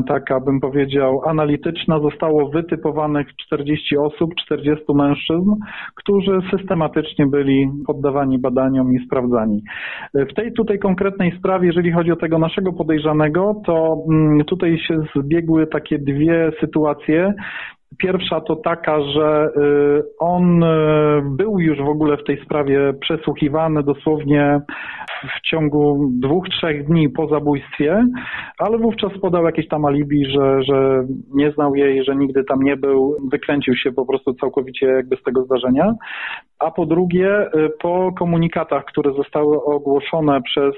taka 0.09 0.41
bym 0.41 0.61
powiedział 0.61 1.21
analityczna, 1.27 2.01
zostało 2.01 2.49
wytypowanych 2.49 3.27
40 3.37 3.97
osób, 3.97 4.35
40 4.35 4.85
mężczyzn, 4.95 5.51
którzy 5.95 6.41
systematycznie 6.57 7.27
byli 7.27 7.71
poddawani 7.87 8.39
badaniom 8.39 8.95
i 8.95 9.07
sprawdzani. 9.07 9.63
E, 10.15 10.27
w 10.27 10.35
tej 10.35 10.53
tutaj 10.53 10.79
konkretnej 10.79 11.39
sprawie, 11.39 11.67
jeżeli 11.67 11.93
chodzi 11.93 12.13
o 12.13 12.17
tego 12.17 12.39
naszego 12.39 12.73
podejrzanego, 12.73 13.55
to 13.67 13.97
mm, 14.11 14.45
tutaj 14.45 14.79
się 14.79 15.01
zbiegły 15.17 15.67
takie 15.67 15.99
dwie 15.99 16.51
sytuacje. 16.61 17.35
Pierwsza 17.99 18.41
to 18.41 18.57
taka, 18.57 19.01
że 19.03 19.49
y, 19.57 20.03
on 20.19 20.63
y, 20.63 20.67
był 21.25 21.59
już 21.59 21.79
w 21.79 21.89
ogóle 21.89 22.17
w 22.17 22.25
tej 22.25 22.45
sprawie 22.45 22.95
przesłuchiwany 23.01 23.83
dosłownie 23.83 24.61
w 25.37 25.41
ciągu 25.41 26.11
dwóch, 26.13 26.49
trzech 26.49 26.87
dni 26.87 27.09
po 27.09 27.29
zabójstwie, 27.29 28.07
ale 28.59 28.79
wówczas 28.79 29.13
podał 29.21 29.45
jakieś 29.45 29.69
tam 29.69 29.85
alibi, 29.85 30.27
że, 30.27 30.63
że 30.63 31.07
nie 31.35 31.53
znał 31.53 31.75
jej, 31.75 32.05
że 32.05 32.17
nigdy 32.17 32.45
tam 32.45 32.63
nie 32.63 32.77
był, 32.77 33.17
wykręcił 33.31 33.77
się 33.77 33.93
po 33.93 34.07
prostu 34.07 34.35
całkowicie 34.35 34.87
jakby 34.87 35.17
z 35.17 35.23
tego 35.23 35.43
zdarzenia. 35.43 35.95
A 36.67 36.71
po 36.71 36.87
drugie, 36.87 37.47
y, 37.47 37.71
po 37.81 38.13
komunikatach, 38.19 38.85
które 38.85 39.13
zostały 39.13 39.65
ogłoszone 39.65 40.43
przez 40.43 40.75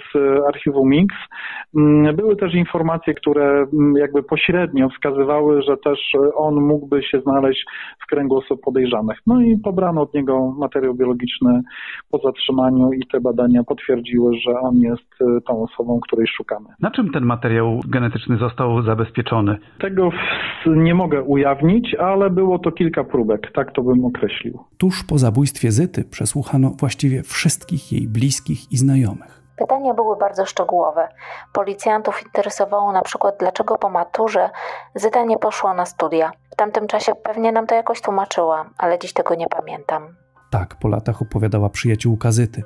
Archiwum 0.48 0.88
Mix, 0.88 1.14
mm, 1.76 2.16
były 2.16 2.36
też 2.36 2.54
informacje, 2.54 3.14
które 3.14 3.66
mm, 3.72 3.96
jakby 3.96 4.22
pośrednio 4.22 4.88
wskazywały, 4.88 5.62
że 5.62 5.76
też 5.76 5.98
on 6.36 6.54
mógłby 6.54 7.02
się 7.02 7.20
znaleźć 7.20 7.64
w 8.04 8.06
kręgu 8.06 8.36
osób 8.36 8.60
podejrzanych. 8.60 9.18
No 9.26 9.40
i 9.40 9.58
pobrano 9.58 10.02
od 10.02 10.14
niego 10.14 10.54
materiał 10.58 10.94
biologiczny 10.94 11.62
po 12.10 12.18
zatrzymaniu 12.18 12.92
i 12.92 13.06
te 13.12 13.20
badania 13.20 13.64
potwierdziły, 13.64 14.36
że 14.36 14.60
on 14.60 14.76
jest 14.76 15.20
y, 15.20 15.40
tą 15.46 15.62
osobą, 15.62 16.00
której 16.00 16.26
szukamy. 16.26 16.66
Na 16.80 16.90
czym 16.90 17.10
ten 17.10 17.24
materiał 17.24 17.80
genetyczny 17.88 18.36
został 18.36 18.82
zabezpieczony? 18.82 19.56
Tego 19.78 20.10
nie 20.66 20.94
mogę 20.94 21.22
ujawnić, 21.22 21.94
ale 21.94 22.30
było 22.30 22.58
to 22.58 22.72
kilka 22.72 23.04
próbek, 23.04 23.52
tak 23.54 23.72
to 23.72 23.82
bym 23.82 24.04
określił. 24.04 24.64
Tuż 24.78 25.04
po 25.04 25.18
zabójstwie 25.18 25.72
Zyty 25.72 26.04
przesłuchano 26.04 26.70
właściwie 26.70 27.22
wszystkich 27.22 27.92
jej 27.92 28.08
bliskich 28.08 28.72
i 28.72 28.76
znajomych. 28.76 29.44
Pytania 29.56 29.94
były 29.94 30.16
bardzo 30.16 30.46
szczegółowe. 30.46 31.08
Policjantów 31.52 32.22
interesowało 32.26 32.92
na 32.92 33.02
przykład, 33.02 33.34
dlaczego 33.40 33.78
po 33.78 33.90
maturze 33.90 34.50
Zyta 34.94 35.24
nie 35.24 35.38
poszła 35.38 35.74
na 35.74 35.86
studia. 35.86 36.32
W 36.52 36.56
tamtym 36.56 36.86
czasie 36.86 37.12
pewnie 37.14 37.52
nam 37.52 37.66
to 37.66 37.74
jakoś 37.74 38.00
tłumaczyła, 38.00 38.70
ale 38.78 38.98
dziś 38.98 39.12
tego 39.12 39.34
nie 39.34 39.46
pamiętam. 39.46 40.02
Tak 40.50 40.74
po 40.74 40.88
latach 40.88 41.22
opowiadała 41.22 41.68
przyjaciółka 41.68 42.32
Zyty. 42.32 42.62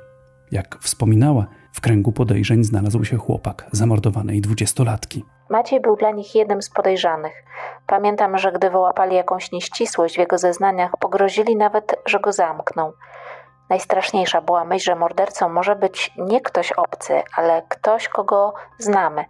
Jak 0.51 0.77
wspominała, 0.81 1.45
w 1.71 1.81
kręgu 1.81 2.11
podejrzeń 2.11 2.63
znalazł 2.63 3.03
się 3.03 3.17
chłopak 3.17 3.67
zamordowanej 3.71 4.41
dwudziestolatki. 4.41 5.25
Maciej 5.49 5.81
był 5.81 5.95
dla 5.95 6.11
nich 6.11 6.35
jednym 6.35 6.61
z 6.61 6.69
podejrzanych. 6.69 7.33
Pamiętam, 7.87 8.37
że 8.37 8.51
gdy 8.51 8.69
wyłapali 8.69 9.15
jakąś 9.15 9.51
nieścisłość 9.51 10.15
w 10.15 10.19
jego 10.19 10.37
zeznaniach, 10.37 10.91
pogrozili 10.99 11.55
nawet, 11.55 11.95
że 12.05 12.19
go 12.19 12.31
zamkną. 12.31 12.91
Najstraszniejsza 13.69 14.41
była 14.41 14.65
myśl, 14.65 14.85
że 14.85 14.95
mordercą 14.95 15.49
może 15.49 15.75
być 15.75 16.13
nie 16.17 16.41
ktoś 16.41 16.71
obcy, 16.71 17.13
ale 17.35 17.61
ktoś, 17.69 18.07
kogo 18.07 18.53
znamy. 18.79 19.25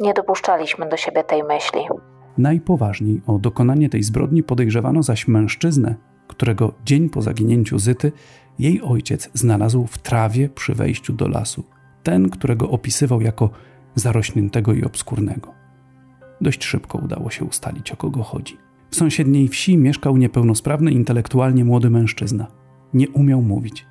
Nie 0.00 0.14
dopuszczaliśmy 0.14 0.88
do 0.88 0.96
siebie 0.96 1.24
tej 1.24 1.44
myśli. 1.44 1.80
Najpoważniej 2.38 3.22
o 3.26 3.38
dokonanie 3.38 3.88
tej 3.88 4.02
zbrodni 4.02 4.42
podejrzewano 4.42 5.02
zaś 5.02 5.28
mężczyznę, 5.28 5.94
którego 6.28 6.72
dzień 6.84 7.10
po 7.10 7.22
zaginięciu 7.22 7.78
Zyty 7.78 8.12
jej 8.58 8.82
ojciec 8.82 9.30
znalazł 9.34 9.86
w 9.86 9.98
trawie 9.98 10.48
przy 10.48 10.74
wejściu 10.74 11.12
do 11.12 11.28
lasu. 11.28 11.64
Ten, 12.04 12.30
którego 12.30 12.70
opisywał 12.70 13.20
jako 13.20 13.50
zarośniętego 13.94 14.72
i 14.72 14.84
obskurnego. 14.84 15.54
Dość 16.40 16.64
szybko 16.64 16.98
udało 16.98 17.30
się 17.30 17.44
ustalić, 17.44 17.92
o 17.92 17.96
kogo 17.96 18.22
chodzi. 18.22 18.56
W 18.90 18.96
sąsiedniej 18.96 19.48
wsi 19.48 19.76
mieszkał 19.76 20.16
niepełnosprawny 20.16 20.92
intelektualnie 20.92 21.64
młody 21.64 21.90
mężczyzna– 21.90 22.46
nie 22.94 23.08
umiał 23.08 23.42
mówić. 23.42 23.86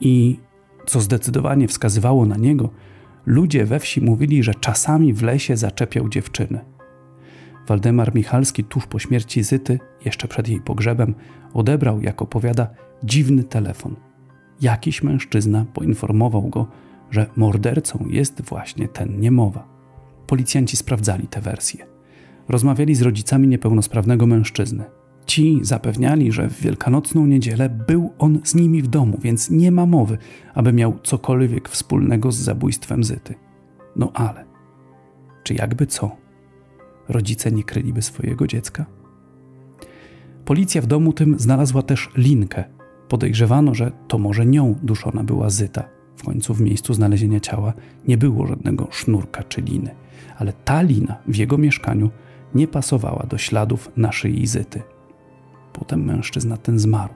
I 0.00 0.38
co 0.86 1.00
zdecydowanie 1.00 1.68
wskazywało 1.68 2.26
na 2.26 2.36
niego, 2.36 2.70
ludzie 3.26 3.64
we 3.64 3.78
wsi 3.78 4.00
mówili, 4.00 4.42
że 4.42 4.54
czasami 4.54 5.12
w 5.12 5.22
lesie 5.22 5.56
zaczepiał 5.56 6.08
dziewczyny. 6.08 6.60
Waldemar 7.66 8.14
Michalski 8.14 8.64
tuż 8.64 8.86
po 8.86 8.98
śmierci 8.98 9.42
Zyty, 9.42 9.78
jeszcze 10.04 10.28
przed 10.28 10.48
jej 10.48 10.60
pogrzebem, 10.60 11.14
odebrał, 11.54 12.00
jak 12.00 12.22
opowiada, 12.22 12.70
dziwny 13.04 13.44
telefon. 13.44 13.96
Jakiś 14.60 15.02
mężczyzna 15.02 15.66
poinformował 15.74 16.48
go, 16.48 16.66
że 17.12 17.26
mordercą 17.36 18.04
jest 18.08 18.42
właśnie 18.42 18.88
ten 18.88 19.20
niemowa. 19.20 19.68
Policjanci 20.26 20.76
sprawdzali 20.76 21.28
tę 21.28 21.40
wersję. 21.40 21.86
Rozmawiali 22.48 22.94
z 22.94 23.02
rodzicami 23.02 23.48
niepełnosprawnego 23.48 24.26
mężczyzny. 24.26 24.84
Ci 25.26 25.58
zapewniali, 25.62 26.32
że 26.32 26.48
w 26.48 26.60
wielkanocną 26.60 27.26
niedzielę 27.26 27.68
był 27.68 28.10
on 28.18 28.40
z 28.44 28.54
nimi 28.54 28.82
w 28.82 28.86
domu, 28.86 29.18
więc 29.22 29.50
nie 29.50 29.72
ma 29.72 29.86
mowy, 29.86 30.18
aby 30.54 30.72
miał 30.72 30.98
cokolwiek 31.02 31.68
wspólnego 31.68 32.32
z 32.32 32.36
zabójstwem 32.36 33.04
Zyty. 33.04 33.34
No 33.96 34.12
ale, 34.14 34.44
czy 35.42 35.54
jakby 35.54 35.86
co? 35.86 36.16
Rodzice 37.08 37.52
nie 37.52 37.64
kryliby 37.64 38.02
swojego 38.02 38.46
dziecka? 38.46 38.86
Policja 40.44 40.82
w 40.82 40.86
domu 40.86 41.12
tym 41.12 41.38
znalazła 41.38 41.82
też 41.82 42.10
linkę. 42.16 42.64
Podejrzewano, 43.08 43.74
że 43.74 43.92
to 44.08 44.18
może 44.18 44.46
nią 44.46 44.74
duszona 44.82 45.24
była 45.24 45.50
Zyta. 45.50 46.01
W 46.16 46.24
końcu 46.24 46.54
w 46.54 46.60
miejscu 46.60 46.94
znalezienia 46.94 47.40
ciała 47.40 47.72
nie 48.08 48.16
było 48.16 48.46
żadnego 48.46 48.88
sznurka 48.90 49.42
czy 49.42 49.60
liny, 49.60 49.94
ale 50.38 50.52
ta 50.52 50.82
lina 50.82 51.18
w 51.26 51.36
jego 51.36 51.58
mieszkaniu 51.58 52.10
nie 52.54 52.68
pasowała 52.68 53.26
do 53.28 53.38
śladów 53.38 53.92
naszej 53.96 54.42
Izyty. 54.42 54.82
Potem 55.72 56.04
mężczyzna 56.04 56.56
ten 56.56 56.78
zmarł. 56.78 57.14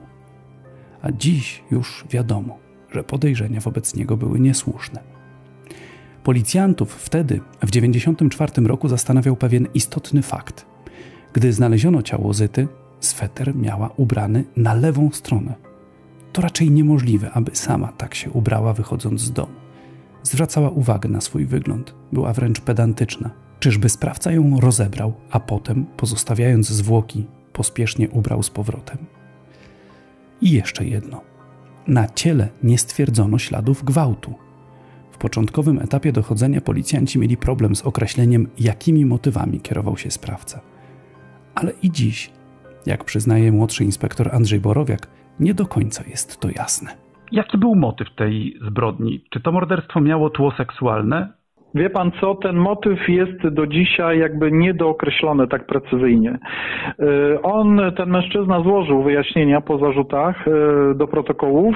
A 1.01 1.11
dziś 1.11 1.63
już 1.71 2.05
wiadomo, 2.09 2.57
że 2.91 3.03
podejrzenia 3.03 3.61
wobec 3.61 3.95
niego 3.95 4.17
były 4.17 4.39
niesłuszne. 4.39 5.03
Policjantów 6.23 6.93
wtedy, 6.93 7.35
w 7.61 7.71
1994 7.71 8.67
roku, 8.67 8.87
zastanawiał 8.87 9.35
pewien 9.35 9.67
istotny 9.73 10.21
fakt. 10.21 10.65
Gdy 11.33 11.53
znaleziono 11.53 12.01
ciało 12.01 12.33
Zyty, 12.33 12.67
sweter 12.99 13.55
miała 13.55 13.89
ubrany 13.97 14.43
na 14.55 14.73
lewą 14.73 15.09
stronę. 15.11 15.66
To 16.33 16.41
raczej 16.41 16.71
niemożliwe, 16.71 17.31
aby 17.31 17.55
sama 17.55 17.87
tak 17.87 18.15
się 18.15 18.31
ubrała, 18.31 18.73
wychodząc 18.73 19.21
z 19.21 19.31
domu. 19.31 19.53
Zwracała 20.23 20.69
uwagę 20.69 21.09
na 21.09 21.21
swój 21.21 21.45
wygląd, 21.45 21.95
była 22.11 22.33
wręcz 22.33 22.61
pedantyczna. 22.61 23.29
Czyżby 23.59 23.89
sprawca 23.89 24.31
ją 24.31 24.59
rozebrał, 24.59 25.13
a 25.31 25.39
potem, 25.39 25.85
pozostawiając 25.85 26.69
zwłoki, 26.69 27.27
pospiesznie 27.53 28.09
ubrał 28.09 28.43
z 28.43 28.49
powrotem? 28.49 28.97
I 30.41 30.51
jeszcze 30.51 30.85
jedno. 30.85 31.21
Na 31.87 32.07
ciele 32.07 32.49
nie 32.63 32.77
stwierdzono 32.77 33.37
śladów 33.39 33.83
gwałtu. 33.83 34.33
W 35.11 35.17
początkowym 35.17 35.79
etapie 35.79 36.11
dochodzenia 36.11 36.61
policjanci 36.61 37.19
mieli 37.19 37.37
problem 37.37 37.75
z 37.75 37.81
określeniem, 37.81 38.47
jakimi 38.59 39.05
motywami 39.05 39.59
kierował 39.59 39.97
się 39.97 40.11
sprawca. 40.11 40.61
Ale 41.55 41.71
i 41.83 41.91
dziś, 41.91 42.31
jak 42.85 43.03
przyznaje 43.03 43.51
młodszy 43.51 43.83
inspektor 43.83 44.35
Andrzej 44.35 44.59
Borowiak, 44.59 45.07
nie 45.39 45.53
do 45.53 45.65
końca 45.65 46.03
jest 46.09 46.39
to 46.41 46.47
jasne. 46.49 46.91
Jaki 47.31 47.57
był 47.57 47.75
motyw 47.75 48.15
tej 48.15 48.57
zbrodni? 48.61 49.23
Czy 49.29 49.39
to 49.39 49.51
morderstwo 49.51 50.01
miało 50.01 50.29
tło 50.29 50.51
seksualne? 50.51 51.37
Wie 51.75 51.89
pan 51.89 52.11
co, 52.21 52.35
ten 52.35 52.55
motyw 52.55 53.09
jest 53.09 53.47
do 53.47 53.67
dzisiaj 53.67 54.19
jakby 54.19 54.51
niedookreślony 54.51 55.47
tak 55.47 55.65
precyzyjnie. 55.65 56.39
Y, 56.99 57.41
on, 57.41 57.81
ten 57.97 58.09
mężczyzna 58.09 58.61
złożył 58.61 59.03
wyjaśnienia 59.03 59.61
po 59.61 59.77
zarzutach 59.77 60.47
y, 60.47 60.51
do 60.95 61.07
protokołów 61.07 61.75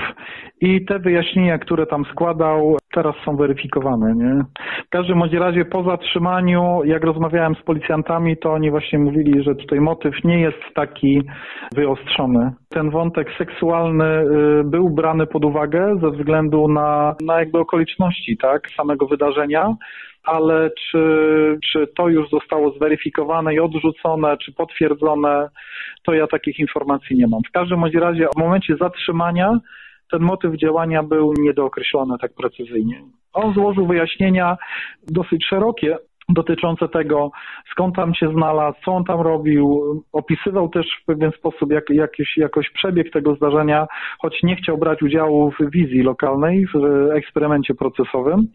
i 0.62 0.86
te 0.86 1.00
wyjaśnienia, 1.00 1.58
które 1.58 1.86
tam 1.86 2.06
składał, 2.12 2.78
teraz 2.94 3.16
są 3.26 3.36
weryfikowane. 3.36 4.16
Nie? 4.16 4.42
W 4.86 4.90
każdym 4.90 5.20
bądź 5.20 5.34
razie 5.34 5.66
po 5.66 5.84
zatrzymaniu, 5.84 6.82
jak 6.86 7.04
rozmawiałem 7.04 7.56
z 7.56 7.62
policjantami, 7.62 8.38
to 8.38 8.54
oni 8.54 8.72
właśnie 8.72 9.00
mówili, 9.00 9.44
że 9.44 9.56
tutaj 9.56 9.80
motyw 9.80 10.24
nie 10.24 10.40
jest 10.40 10.62
taki 10.76 11.22
wyostrzony. 11.76 12.52
Ten 12.70 12.90
wątek 12.90 13.28
seksualny 13.38 14.06
y, 14.06 14.64
był 14.64 14.90
brany 14.90 15.28
pod 15.28 15.46
uwagę 15.46 15.96
ze 16.02 16.12
względu 16.12 16.68
na, 16.68 17.16
na 17.26 17.40
jakby 17.40 17.60
okoliczności 17.60 18.38
tak, 18.38 18.62
samego 18.78 19.06
wydarzenia 19.06 19.76
ale 20.24 20.70
czy, 20.70 21.00
czy 21.72 21.88
to 21.98 22.10
już 22.10 22.30
zostało 22.30 22.72
zweryfikowane 22.72 23.54
i 23.54 23.60
odrzucone, 23.60 24.38
czy 24.38 24.54
potwierdzone, 24.54 25.50
to 26.04 26.14
ja 26.14 26.28
takich 26.28 26.60
informacji 26.60 27.18
nie 27.18 27.28
mam. 27.28 27.42
W 27.50 27.52
każdym 27.52 27.84
razie 27.84 28.28
w 28.36 28.40
momencie 28.40 28.76
zatrzymania 28.80 29.60
ten 30.12 30.22
motyw 30.22 30.56
działania 30.56 31.04
był 31.04 31.34
niedookreślony 31.40 32.16
tak 32.22 32.34
precyzyjnie. 32.34 33.02
On 33.34 33.54
złożył 33.54 33.88
wyjaśnienia 33.88 34.58
dosyć 35.08 35.46
szerokie, 35.50 35.98
dotyczące 36.34 36.88
tego, 36.88 37.32
skąd 37.72 37.96
tam 37.96 38.14
się 38.14 38.32
znalazł, 38.32 38.78
co 38.86 38.92
on 38.92 39.04
tam 39.04 39.22
robił. 39.22 39.82
Opisywał 40.14 40.70
też 40.70 40.86
w 41.02 41.06
pewien 41.06 41.32
sposób 41.32 41.72
jak, 41.72 41.90
jakiś, 41.90 42.38
jakoś 42.38 42.70
przebieg 42.70 43.12
tego 43.12 43.36
zdarzenia, 43.36 43.88
choć 44.20 44.44
nie 44.44 44.56
chciał 44.56 44.78
brać 44.78 45.02
udziału 45.02 45.52
w 45.52 45.72
wizji 45.72 46.04
lokalnej, 46.04 46.66
w 46.68 47.10
eksperymencie 47.16 47.74
procesowym. 47.74 48.48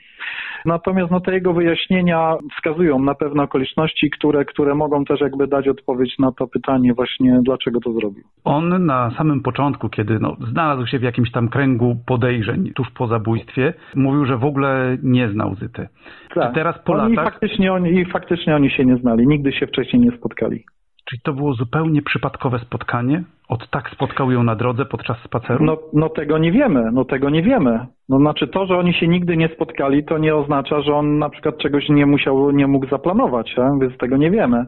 Natomiast 0.65 1.11
no, 1.11 1.21
te 1.21 1.33
jego 1.33 1.53
wyjaśnienia 1.53 2.35
wskazują 2.57 2.99
na 2.99 3.15
pewne 3.15 3.43
okoliczności, 3.43 4.11
które, 4.11 4.45
które 4.45 4.75
mogą 4.75 5.05
też 5.05 5.21
jakby 5.21 5.47
dać 5.47 5.69
odpowiedź 5.69 6.19
na 6.19 6.33
to 6.33 6.47
pytanie 6.47 6.95
właśnie, 6.95 7.41
dlaczego 7.43 7.81
to 7.81 7.93
zrobił. 7.93 8.25
On 8.45 8.87
na 8.87 9.11
samym 9.11 9.43
początku, 9.43 9.89
kiedy 9.89 10.19
no, 10.21 10.37
znalazł 10.51 10.87
się 10.87 10.99
w 10.99 11.03
jakimś 11.03 11.31
tam 11.31 11.49
kręgu 11.49 11.97
podejrzeń 12.07 12.73
tuż 12.75 12.91
po 12.91 13.07
zabójstwie, 13.07 13.75
mówił, 13.95 14.25
że 14.25 14.37
w 14.37 14.45
ogóle 14.45 14.97
nie 15.03 15.29
znał 15.29 15.55
Zyty. 15.55 15.89
Tak. 16.35 16.55
Teraz 16.55 16.79
po 16.85 16.95
latach... 16.95 17.25
Faktycznie 17.25 17.66
oni, 17.73 17.91
I 17.91 18.05
faktycznie 18.05 18.57
oni 18.57 18.71
się 18.71 18.85
nie 18.85 18.97
znali, 18.97 19.27
nigdy 19.27 19.53
się 19.53 19.67
wcześniej 19.67 20.03
nie 20.03 20.17
spotkali. 20.19 20.65
Czyli 21.11 21.23
to 21.23 21.33
było 21.33 21.55
zupełnie 21.55 22.03
przypadkowe 22.03 22.59
spotkanie? 22.59 23.25
Od 23.49 23.71
tak 23.71 23.91
spotkał 23.91 24.31
ją 24.31 24.43
na 24.43 24.57
drodze 24.57 24.85
podczas 24.85 25.17
spaceru? 25.25 25.65
No, 25.65 25.79
no 25.93 26.09
tego 26.09 26.39
nie 26.39 26.53
wiemy, 26.53 26.91
no 26.93 27.05
tego 27.05 27.31
nie 27.31 27.43
wiemy. 27.43 27.87
No 28.09 28.19
znaczy 28.19 28.49
to, 28.49 28.67
że 28.67 28.79
oni 28.79 28.95
się 28.95 29.09
nigdy 29.09 29.37
nie 29.37 29.49
spotkali, 29.49 30.05
to 30.05 30.19
nie 30.19 30.37
oznacza, 30.37 30.81
że 30.81 30.95
on 30.95 31.19
na 31.19 31.31
przykład 31.31 31.59
czegoś 31.59 31.89
nie 31.89 32.07
musiał, 32.07 32.51
nie 32.51 32.67
mógł 32.67 32.89
zaplanować, 32.89 33.55
a? 33.59 33.79
więc 33.81 33.99
tego 33.99 34.17
nie 34.17 34.31
wiemy. 34.31 34.67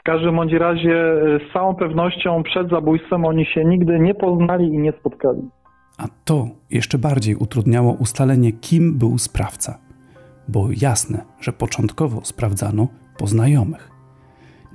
W 0.00 0.02
każdym 0.02 0.36
bądź 0.36 0.52
razie 0.52 0.94
e, 0.94 1.38
z 1.38 1.52
całą 1.52 1.74
pewnością 1.74 2.42
przed 2.42 2.70
zabójstwem 2.70 3.24
oni 3.24 3.46
się 3.46 3.64
nigdy 3.64 3.98
nie 3.98 4.14
poznali 4.14 4.64
i 4.64 4.78
nie 4.78 4.92
spotkali. 4.92 5.42
A 5.98 6.04
to 6.24 6.46
jeszcze 6.70 6.98
bardziej 6.98 7.34
utrudniało 7.36 7.92
ustalenie, 7.92 8.52
kim 8.52 8.98
był 8.98 9.18
sprawca 9.18 9.85
bo 10.48 10.68
jasne, 10.76 11.24
że 11.40 11.52
początkowo 11.52 12.24
sprawdzano 12.24 12.88
po 13.18 13.26
znajomych. 13.26 13.90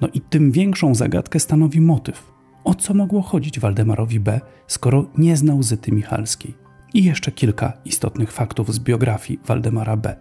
No 0.02 0.08
i 0.14 0.22
tym 0.22 0.52
większą 0.52 0.96
zagadkę 0.96 1.40
stanowi 1.40 1.82
motyw. 1.82 2.32
O 2.64 2.76
co 2.76 2.94
mogło 2.94 3.22
chodzić 3.22 3.60
Waldemarowi 3.60 4.20
B., 4.20 4.42
skoro 4.68 5.06
nie 5.18 5.38
znał 5.38 5.64
Zyty 5.64 5.92
Michalskiej? 5.92 6.54
I 6.94 7.04
jeszcze 7.04 7.32
kilka 7.32 7.74
istotnych 7.86 8.32
faktów 8.32 8.74
z 8.74 8.80
biografii 8.80 9.40
Waldemara 9.46 9.98
B., 9.98 10.16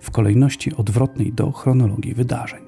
w 0.00 0.10
kolejności 0.10 0.76
odwrotnej 0.76 1.32
do 1.32 1.52
chronologii 1.52 2.14
wydarzeń. 2.14 2.60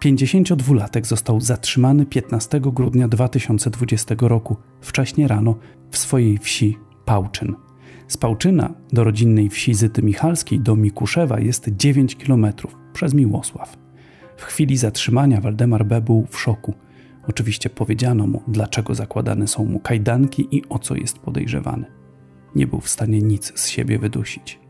52-latek 0.00 1.06
został 1.06 1.40
zatrzymany 1.40 2.06
15 2.06 2.60
grudnia 2.60 3.08
2020 3.08 4.14
roku, 4.20 4.56
wcześnie 4.80 5.28
rano, 5.28 5.56
w 5.90 5.98
swojej 5.98 6.38
wsi 6.38 6.78
Pałczyn 7.04 7.63
z 8.08 8.16
Pałczyna 8.16 8.74
do 8.92 9.04
rodzinnej 9.04 9.48
wsi 9.48 9.74
Zyty 9.74 10.02
Michalskiej 10.02 10.60
do 10.60 10.76
Mikuszewa 10.76 11.40
jest 11.40 11.68
9 11.76 12.16
km 12.16 12.46
przez 12.92 13.14
Miłosław. 13.14 13.76
W 14.36 14.42
chwili 14.42 14.76
zatrzymania 14.76 15.40
Waldemar 15.40 15.86
B. 15.86 16.00
był 16.00 16.26
w 16.30 16.40
szoku. 16.40 16.74
Oczywiście 17.28 17.70
powiedziano 17.70 18.26
mu, 18.26 18.42
dlaczego 18.48 18.94
zakładane 18.94 19.46
są 19.46 19.64
mu 19.64 19.80
kajdanki 19.80 20.48
i 20.50 20.62
o 20.68 20.78
co 20.78 20.94
jest 20.94 21.18
podejrzewany. 21.18 21.86
Nie 22.54 22.66
był 22.66 22.80
w 22.80 22.88
stanie 22.88 23.18
nic 23.18 23.60
z 23.60 23.68
siebie 23.68 23.98
wydusić. 23.98 24.60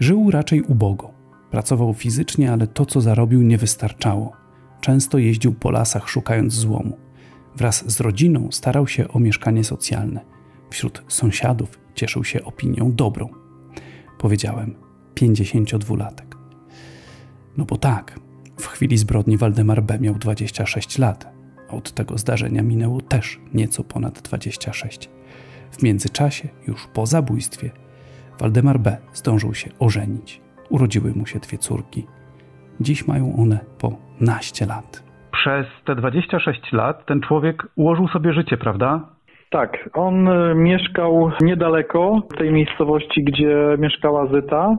Żył 0.00 0.30
raczej 0.30 0.62
ubogo. 0.62 1.10
Pracował 1.50 1.94
fizycznie, 1.94 2.52
ale 2.52 2.66
to, 2.66 2.86
co 2.86 3.00
zarobił, 3.00 3.42
nie 3.42 3.58
wystarczało. 3.58 4.32
Często 4.80 5.18
jeździł 5.18 5.54
po 5.54 5.70
lasach 5.70 6.08
szukając 6.08 6.54
złomu. 6.54 6.96
Wraz 7.56 7.90
z 7.90 8.00
rodziną 8.00 8.48
starał 8.50 8.86
się 8.86 9.08
o 9.08 9.20
mieszkanie 9.20 9.64
socjalne. 9.64 10.20
Wśród 10.70 11.02
sąsiadów 11.08 11.78
cieszył 11.98 12.24
się 12.24 12.44
opinią 12.44 12.92
dobrą. 12.92 13.28
Powiedziałem, 14.18 14.74
52-latek. 15.14 16.36
No 17.56 17.64
bo 17.64 17.76
tak, 17.76 18.20
w 18.60 18.66
chwili 18.66 18.98
zbrodni 18.98 19.36
Waldemar 19.36 19.82
B. 19.82 19.98
miał 20.00 20.14
26 20.14 20.98
lat. 20.98 21.32
Od 21.68 21.92
tego 21.92 22.18
zdarzenia 22.18 22.62
minęło 22.62 23.00
też 23.00 23.40
nieco 23.54 23.84
ponad 23.84 24.22
26. 24.22 25.10
W 25.70 25.82
międzyczasie, 25.82 26.48
już 26.66 26.86
po 26.94 27.06
zabójstwie, 27.06 27.70
Waldemar 28.40 28.80
B. 28.80 28.96
zdążył 29.12 29.54
się 29.54 29.70
ożenić. 29.78 30.40
Urodziły 30.68 31.12
mu 31.14 31.26
się 31.26 31.38
dwie 31.38 31.58
córki. 31.58 32.06
Dziś 32.80 33.06
mają 33.06 33.36
one 33.36 33.58
po 33.78 33.96
naście 34.20 34.66
lat. 34.66 35.02
Przez 35.32 35.66
te 35.86 35.94
26 35.94 36.72
lat 36.72 37.06
ten 37.06 37.20
człowiek 37.20 37.66
ułożył 37.76 38.08
sobie 38.08 38.32
życie, 38.32 38.56
prawda? 38.56 39.17
Tak, 39.50 39.90
on 39.94 40.28
e, 40.28 40.54
mieszkał 40.54 41.30
niedaleko 41.40 42.22
tej 42.38 42.52
miejscowości, 42.52 43.24
gdzie 43.24 43.76
mieszkała 43.78 44.26
Zyta. 44.26 44.76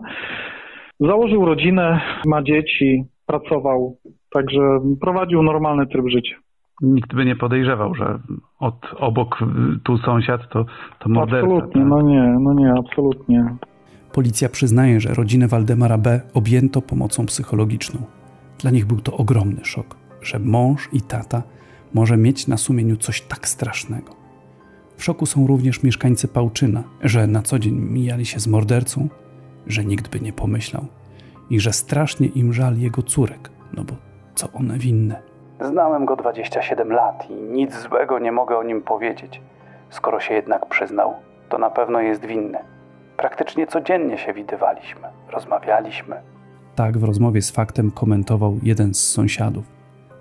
Założył 0.99 1.45
rodzinę, 1.45 2.01
ma 2.25 2.43
dzieci, 2.43 3.03
pracował, 3.25 3.97
także 4.31 4.61
prowadził 5.01 5.43
normalny 5.43 5.87
tryb 5.87 6.05
życia. 6.09 6.35
Nikt 6.81 7.15
by 7.15 7.25
nie 7.25 7.35
podejrzewał, 7.35 7.95
że 7.95 8.19
od 8.59 8.75
obok 8.97 9.39
tu 9.83 9.97
sąsiad 9.97 10.41
to, 10.49 10.65
to 10.99 11.09
morderca. 11.09 11.47
Absolutnie, 11.47 11.81
tak? 11.81 11.89
no 11.89 12.01
nie, 12.01 12.37
no 12.39 12.53
nie, 12.53 12.73
absolutnie. 12.79 13.55
Policja 14.13 14.49
przyznaje, 14.49 14.99
że 14.99 15.13
rodzinę 15.13 15.47
Waldemara 15.47 15.97
B. 15.97 16.21
objęto 16.33 16.81
pomocą 16.81 17.25
psychologiczną. 17.25 17.99
Dla 18.59 18.71
nich 18.71 18.85
był 18.85 18.99
to 18.99 19.17
ogromny 19.17 19.65
szok, 19.65 19.95
że 20.21 20.39
mąż 20.39 20.89
i 20.93 21.01
tata 21.01 21.43
może 21.93 22.17
mieć 22.17 22.47
na 22.47 22.57
sumieniu 22.57 22.95
coś 22.95 23.21
tak 23.21 23.47
strasznego. 23.47 24.18
W 24.99 25.03
szoku 25.03 25.25
są 25.25 25.47
również 25.47 25.83
mieszkańcy 25.83 26.27
Pałczyna, 26.27 26.83
że 27.01 27.27
na 27.27 27.41
co 27.41 27.59
dzień 27.59 27.75
mijali 27.75 28.25
się 28.25 28.39
z 28.39 28.47
mordercą, 28.47 29.07
że 29.67 29.85
nikt 29.85 30.07
by 30.07 30.19
nie 30.19 30.33
pomyślał 30.33 30.85
i 31.49 31.59
że 31.59 31.73
strasznie 31.73 32.27
im 32.27 32.53
żal 32.53 32.77
jego 32.77 33.01
córek, 33.01 33.49
no 33.73 33.83
bo 33.83 33.93
co 34.35 34.51
one 34.51 34.77
winne. 34.77 35.21
Znałem 35.61 36.05
go 36.05 36.15
27 36.15 36.91
lat 36.91 37.29
i 37.29 37.33
nic 37.33 37.75
złego 37.79 38.19
nie 38.19 38.31
mogę 38.31 38.57
o 38.57 38.63
nim 38.63 38.81
powiedzieć. 38.81 39.41
Skoro 39.89 40.19
się 40.19 40.33
jednak 40.33 40.65
przyznał, 40.65 41.13
to 41.49 41.57
na 41.57 41.69
pewno 41.69 42.01
jest 42.01 42.25
winny. 42.25 42.57
Praktycznie 43.17 43.67
codziennie 43.67 44.17
się 44.17 44.33
widywaliśmy, 44.33 45.07
rozmawialiśmy. 45.29 46.15
Tak 46.75 46.97
w 46.97 47.03
rozmowie 47.03 47.41
z 47.41 47.51
faktem 47.51 47.91
komentował 47.91 48.59
jeden 48.63 48.93
z 48.93 48.99
sąsiadów. 48.99 49.65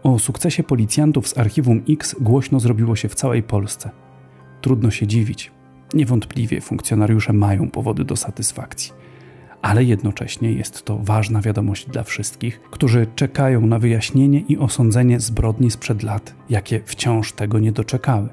O 0.03 0.19
sukcesie 0.19 0.63
policjantów 0.63 1.29
z 1.29 1.39
archiwum 1.39 1.83
X 1.91 2.17
głośno 2.21 2.61
zrobiło 2.61 2.97
się 2.97 3.09
w 3.09 3.15
całej 3.15 3.43
Polsce. 3.43 3.91
Trudno 4.61 4.91
się 4.91 5.07
dziwić. 5.07 5.53
Niewątpliwie 5.95 6.61
funkcjonariusze 6.61 7.33
mają 7.33 7.71
powody 7.71 8.05
do 8.05 8.17
satysfakcji. 8.17 8.93
Ale 9.63 9.85
jednocześnie 9.85 10.53
jest 10.53 10.85
to 10.85 10.99
ważna 10.99 11.41
wiadomość 11.41 11.87
dla 11.87 12.03
wszystkich, 12.03 12.61
którzy 12.71 13.07
czekają 13.15 13.67
na 13.67 13.79
wyjaśnienie 13.79 14.41
i 14.41 14.59
osądzenie 14.59 15.21
zbrodni 15.21 15.71
sprzed 15.71 16.03
lat, 16.03 16.35
jakie 16.51 16.81
wciąż 16.85 17.33
tego 17.33 17.59
nie 17.59 17.73
doczekały. 17.73 18.29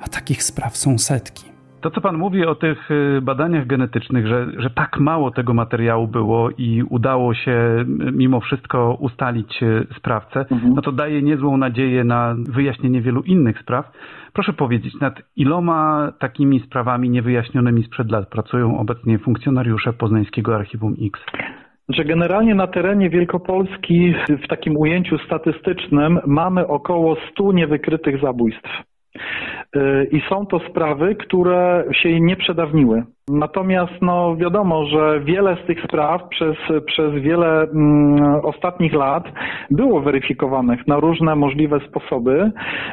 A 0.00 0.08
takich 0.08 0.42
spraw 0.42 0.76
są 0.76 0.98
setki. 0.98 1.49
To, 1.80 1.90
co 1.90 2.00
Pan 2.00 2.18
mówi 2.18 2.46
o 2.46 2.54
tych 2.54 2.90
y, 2.90 3.20
badaniach 3.22 3.66
genetycznych, 3.66 4.26
że, 4.26 4.46
że 4.56 4.70
tak 4.70 4.98
mało 4.98 5.30
tego 5.30 5.54
materiału 5.54 6.08
było 6.08 6.50
i 6.50 6.82
udało 6.90 7.34
się 7.34 7.52
y, 8.08 8.12
mimo 8.12 8.40
wszystko 8.40 8.96
ustalić 9.00 9.62
y, 9.62 9.86
sprawcę, 9.96 10.40
mhm. 10.40 10.74
no 10.74 10.82
to 10.82 10.92
daje 10.92 11.22
niezłą 11.22 11.56
nadzieję 11.56 12.04
na 12.04 12.36
wyjaśnienie 12.48 13.00
wielu 13.00 13.22
innych 13.22 13.58
spraw. 13.58 13.92
Proszę 14.32 14.52
powiedzieć, 14.52 15.00
nad 15.00 15.22
iloma 15.36 16.12
takimi 16.18 16.60
sprawami 16.60 17.10
niewyjaśnionymi 17.10 17.84
sprzed 17.84 18.10
lat 18.10 18.28
pracują 18.28 18.78
obecnie 18.78 19.18
funkcjonariusze 19.18 19.92
Poznańskiego 19.92 20.56
Archiwum 20.56 20.96
X? 21.02 21.20
Że 21.88 22.04
generalnie 22.04 22.54
na 22.54 22.66
terenie 22.66 23.10
Wielkopolski 23.10 24.14
w 24.44 24.48
takim 24.48 24.76
ujęciu 24.76 25.18
statystycznym 25.18 26.20
mamy 26.26 26.66
około 26.66 27.16
100 27.32 27.52
niewykrytych 27.52 28.20
zabójstw. 28.20 28.70
I 30.12 30.22
są 30.28 30.46
to 30.46 30.58
sprawy, 30.70 31.14
które 31.14 31.84
się 31.92 32.20
nie 32.20 32.36
przedawniły. 32.36 33.02
Natomiast 33.28 33.92
no, 34.02 34.36
wiadomo, 34.36 34.84
że 34.84 35.20
wiele 35.20 35.56
z 35.64 35.66
tych 35.66 35.84
spraw 35.84 36.28
przez, 36.28 36.56
przez 36.86 37.14
wiele 37.14 37.62
mm, 37.62 38.40
ostatnich 38.42 38.92
lat 38.92 39.24
było 39.70 40.00
weryfikowanych 40.00 40.86
na 40.86 40.96
różne 40.96 41.36
możliwe 41.36 41.80
sposoby 41.88 42.50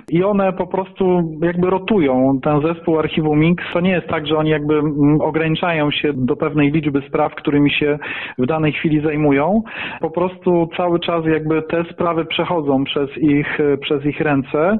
i 0.10 0.24
one 0.24 0.54
po 0.54 0.68
prostu 0.68 1.38
jakby 1.42 1.70
rotują. 1.70 2.40
Ten 2.44 2.62
zespół 2.62 3.00
Archiwum 3.00 3.40
Mix 3.40 3.64
to 3.74 3.80
nie 3.80 3.92
jest 3.92 4.08
tak, 4.08 4.28
że 4.28 4.38
oni 4.38 4.50
jakby 4.50 4.74
mm, 4.74 5.22
ograniczają 5.22 5.92
się 5.92 6.14
do 6.14 6.36
pewnej 6.36 6.72
liczby 6.72 7.02
spraw, 7.08 7.36
którymi 7.36 7.72
się 7.72 8.00
w 8.38 8.46
danej 8.46 8.74
chwili 8.74 9.02
zajmują. 9.02 9.62
Po 10.02 10.12
prostu 10.12 10.70
cały 10.78 11.00
czas 11.00 11.26
jakby 11.26 11.62
te 11.62 11.84
sprawy 11.94 12.26
przechodzą 12.26 12.84
przez 12.84 13.18
ich, 13.18 13.58
przez 13.82 14.06
ich 14.06 14.22
ręce, 14.22 14.78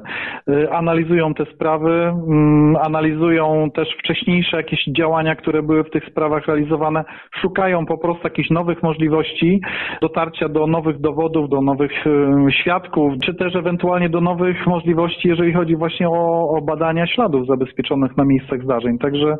y, 0.50 0.72
analizują 0.72 1.34
te 1.34 1.44
sprawy, 1.44 1.92
mm, 1.92 2.76
analizują 2.76 3.70
też 3.74 3.88
wcześniejsze 3.98 4.56
jakieś 4.56 4.84
działania, 4.84 5.34
które 5.38 5.62
były 5.62 5.84
w 5.84 5.90
tych 5.90 6.04
sprawach 6.04 6.46
realizowane, 6.46 7.04
szukają 7.40 7.86
po 7.86 7.98
prostu 7.98 8.22
jakichś 8.24 8.50
nowych 8.50 8.82
możliwości 8.82 9.60
dotarcia 10.00 10.48
do 10.48 10.66
nowych 10.66 11.00
dowodów, 11.00 11.48
do 11.48 11.60
nowych 11.60 11.92
świadków, 12.50 13.12
czy 13.24 13.34
też 13.34 13.56
ewentualnie 13.56 14.08
do 14.08 14.20
nowych 14.20 14.66
możliwości, 14.66 15.28
jeżeli 15.28 15.52
chodzi 15.52 15.76
właśnie 15.76 16.08
o, 16.08 16.48
o 16.50 16.62
badania 16.62 17.06
śladów 17.06 17.46
zabezpieczonych 17.46 18.16
na 18.16 18.24
miejscach 18.24 18.62
zdarzeń. 18.62 18.98
Także 18.98 19.36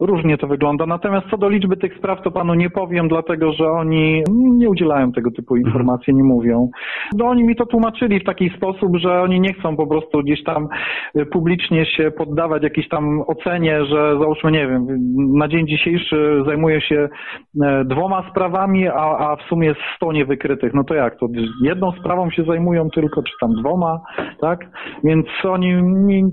Różnie 0.00 0.38
to 0.38 0.46
wygląda. 0.46 0.86
Natomiast 0.86 1.26
co 1.30 1.38
do 1.38 1.48
liczby 1.48 1.76
tych 1.76 1.98
spraw, 1.98 2.22
to 2.22 2.30
panu 2.30 2.54
nie 2.54 2.70
powiem, 2.70 3.08
dlatego 3.08 3.52
że 3.52 3.70
oni 3.70 4.22
nie 4.30 4.70
udzielają 4.70 5.12
tego 5.12 5.30
typu 5.30 5.56
mhm. 5.56 5.66
informacji, 5.66 6.14
nie 6.14 6.24
mówią. 6.24 6.68
No 7.16 7.26
oni 7.26 7.44
mi 7.44 7.56
to 7.56 7.66
tłumaczyli 7.66 8.20
w 8.20 8.24
taki 8.24 8.50
sposób, 8.56 8.96
że 8.96 9.22
oni 9.22 9.40
nie 9.40 9.54
chcą 9.54 9.76
po 9.76 9.86
prostu 9.86 10.18
gdzieś 10.18 10.44
tam 10.44 10.68
y, 11.16 11.26
publicznie 11.26 11.86
się 11.86 12.10
poddawać 12.10 12.62
jakiejś 12.62 12.88
tam 12.88 13.22
ocenie, 13.26 13.84
że 13.84 14.18
załóżmy, 14.20 14.52
nie 14.52 14.68
wiem, 14.68 14.86
na 15.38 15.48
dzień 15.48 15.66
dzisiejszy 15.66 16.42
zajmuje 16.46 16.80
się 16.80 17.08
e, 17.62 17.84
dwoma 17.84 18.30
sprawami, 18.30 18.88
a, 18.88 19.18
a 19.18 19.36
w 19.36 19.42
sumie 19.42 19.68
jest 19.68 19.80
sto 19.96 20.12
niewykrytych. 20.12 20.74
No 20.74 20.84
to 20.84 20.94
jak? 20.94 21.18
To 21.18 21.26
jedną 21.62 21.92
sprawą 21.92 22.30
się 22.30 22.44
zajmują 22.44 22.88
tylko, 22.90 23.22
czy 23.22 23.32
tam 23.40 23.54
dwoma, 23.54 24.00
tak? 24.40 24.60
Więc 25.04 25.26
oni 25.44 25.82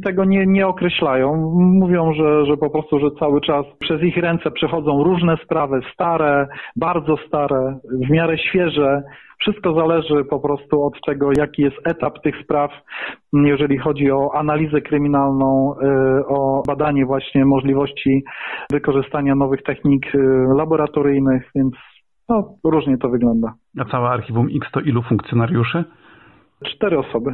tego 0.06 0.26
nie, 0.26 0.46
nie 0.48 0.68
określają. 0.68 1.52
Mówią, 1.56 2.14
że, 2.14 2.46
że 2.46 2.58
po 2.58 2.70
prostu, 2.70 3.00
że 3.00 3.08
cały 3.20 3.42
czas 3.42 3.53
przez 3.80 4.02
ich 4.02 4.18
ręce 4.18 4.52
przechodzą 4.52 5.04
różne 5.04 5.38
sprawy, 5.46 5.80
stare, 5.94 6.48
bardzo 6.76 7.16
stare, 7.28 7.80
w 8.08 8.10
miarę 8.10 8.38
świeże. 8.38 9.02
Wszystko 9.40 9.74
zależy 9.74 10.26
po 10.30 10.40
prostu 10.40 10.84
od 10.84 10.94
tego, 11.06 11.30
jaki 11.38 11.62
jest 11.62 11.76
etap 11.86 12.22
tych 12.24 12.36
spraw, 12.44 12.72
jeżeli 13.34 13.78
chodzi 13.78 14.12
o 14.12 14.30
analizę 14.36 14.82
kryminalną, 14.82 15.74
y, 15.74 16.28
o 16.28 16.64
badanie 16.68 17.06
właśnie 17.06 17.46
możliwości 17.46 18.24
wykorzystania 18.72 19.36
nowych 19.36 19.64
technik 19.64 20.16
y, 20.16 20.20
laboratoryjnych, 20.58 21.52
więc 21.56 21.74
no, 22.30 22.56
różnie 22.64 22.98
to 22.98 23.10
wygląda. 23.10 23.54
A 23.80 23.86
całe 23.86 24.10
archiwum 24.10 24.48
X 24.56 24.72
to 24.72 24.80
ilu 24.80 25.02
funkcjonariuszy? 25.02 25.84
Cztery 26.66 27.00
osoby. 27.00 27.34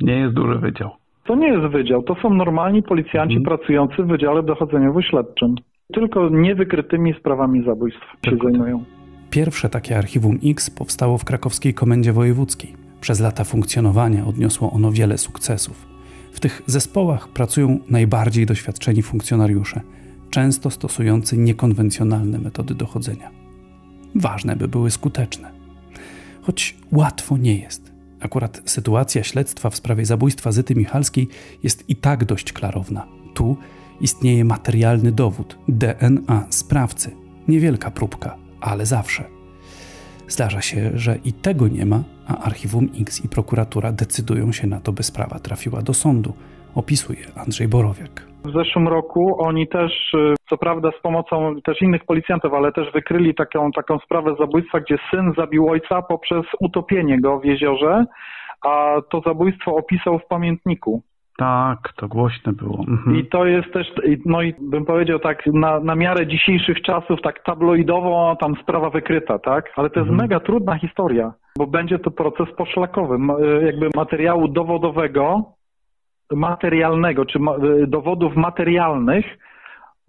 Nie 0.00 0.16
jest 0.16 0.34
duży 0.34 0.58
wydział. 0.58 0.99
To 1.24 1.34
nie 1.34 1.48
jest 1.48 1.72
wydział, 1.72 2.02
to 2.02 2.14
są 2.22 2.34
normalni 2.34 2.82
policjanci 2.82 3.36
mhm. 3.36 3.44
pracujący 3.58 4.02
w 4.02 4.06
Wydziale 4.06 4.42
Dochodzeniowo-Śledczym. 4.42 5.54
Tylko 5.94 6.28
niewykrytymi 6.28 7.14
sprawami 7.14 7.64
zabójstw 7.64 8.00
się 8.24 8.36
zajmują. 8.44 8.84
Pierwsze 9.30 9.68
takie 9.68 9.98
archiwum 9.98 10.38
X 10.44 10.70
powstało 10.70 11.18
w 11.18 11.24
krakowskiej 11.24 11.74
komendzie 11.74 12.12
wojewódzkiej. 12.12 12.74
Przez 13.00 13.20
lata 13.20 13.44
funkcjonowania 13.44 14.26
odniosło 14.26 14.72
ono 14.72 14.92
wiele 14.92 15.18
sukcesów. 15.18 15.86
W 16.32 16.40
tych 16.40 16.62
zespołach 16.66 17.28
pracują 17.28 17.78
najbardziej 17.90 18.46
doświadczeni 18.46 19.02
funkcjonariusze, 19.02 19.80
często 20.30 20.70
stosujący 20.70 21.38
niekonwencjonalne 21.38 22.38
metody 22.38 22.74
dochodzenia. 22.74 23.30
Ważne, 24.14 24.56
by 24.56 24.68
były 24.68 24.90
skuteczne. 24.90 25.50
Choć 26.42 26.76
łatwo 26.92 27.36
nie 27.38 27.56
jest. 27.58 27.89
Akurat 28.20 28.62
sytuacja 28.64 29.22
śledztwa 29.22 29.70
w 29.70 29.76
sprawie 29.76 30.06
zabójstwa 30.06 30.52
Zyty 30.52 30.74
Michalskiej 30.74 31.28
jest 31.62 31.88
i 31.88 31.96
tak 31.96 32.24
dość 32.24 32.52
klarowna. 32.52 33.06
Tu 33.34 33.56
istnieje 34.00 34.44
materialny 34.44 35.12
dowód 35.12 35.58
DNA 35.68 36.46
sprawcy. 36.50 37.10
Niewielka 37.48 37.90
próbka, 37.90 38.36
ale 38.60 38.86
zawsze. 38.86 39.24
Zdarza 40.28 40.62
się, 40.62 40.90
że 40.94 41.18
i 41.24 41.32
tego 41.32 41.68
nie 41.68 41.86
ma, 41.86 42.04
a 42.26 42.38
Archiwum 42.38 42.88
X 43.00 43.24
i 43.24 43.28
prokuratura 43.28 43.92
decydują 43.92 44.52
się 44.52 44.66
na 44.66 44.80
to, 44.80 44.92
by 44.92 45.02
sprawa 45.02 45.38
trafiła 45.38 45.82
do 45.82 45.94
sądu, 45.94 46.32
opisuje 46.74 47.24
Andrzej 47.36 47.68
Borowiak. 47.68 48.30
W 48.44 48.52
zeszłym 48.52 48.88
roku 48.88 49.36
oni 49.38 49.68
też, 49.68 50.14
y, 50.14 50.34
co 50.48 50.58
prawda 50.58 50.90
z 50.98 51.02
pomocą 51.02 51.54
też 51.64 51.82
innych 51.82 52.04
policjantów, 52.04 52.54
ale 52.54 52.72
też 52.72 52.92
wykryli 52.92 53.34
taką, 53.34 53.72
taką 53.72 53.98
sprawę 53.98 54.34
zabójstwa, 54.38 54.80
gdzie 54.80 54.96
syn 55.10 55.32
zabił 55.36 55.68
ojca 55.68 56.02
poprzez 56.02 56.46
utopienie 56.60 57.20
go 57.20 57.40
w 57.40 57.44
jeziorze, 57.44 58.04
a 58.64 58.96
to 59.10 59.20
zabójstwo 59.20 59.76
opisał 59.76 60.18
w 60.18 60.26
pamiętniku. 60.26 61.02
Tak, 61.40 61.92
to 61.96 62.08
głośne 62.08 62.52
było. 62.52 62.84
Mhm. 62.88 63.16
I 63.16 63.26
to 63.26 63.46
jest 63.46 63.72
też, 63.72 63.86
no 64.26 64.42
i 64.42 64.54
bym 64.60 64.84
powiedział 64.84 65.18
tak, 65.18 65.46
na, 65.46 65.80
na 65.80 65.94
miarę 65.94 66.26
dzisiejszych 66.26 66.82
czasów, 66.82 67.22
tak 67.22 67.44
tabloidowo 67.44 68.36
tam 68.40 68.54
sprawa 68.62 68.90
wykryta, 68.90 69.38
tak? 69.38 69.72
Ale 69.76 69.90
to 69.90 70.00
jest 70.00 70.10
mhm. 70.10 70.28
mega 70.28 70.40
trudna 70.40 70.78
historia, 70.78 71.32
bo 71.58 71.66
będzie 71.66 71.98
to 71.98 72.10
proces 72.10 72.48
poszlakowy, 72.56 73.18
jakby 73.64 73.88
materiału 73.96 74.48
dowodowego, 74.48 75.44
materialnego, 76.30 77.24
czy 77.24 77.38
y, 77.38 77.86
dowodów 77.86 78.36
materialnych 78.36 79.24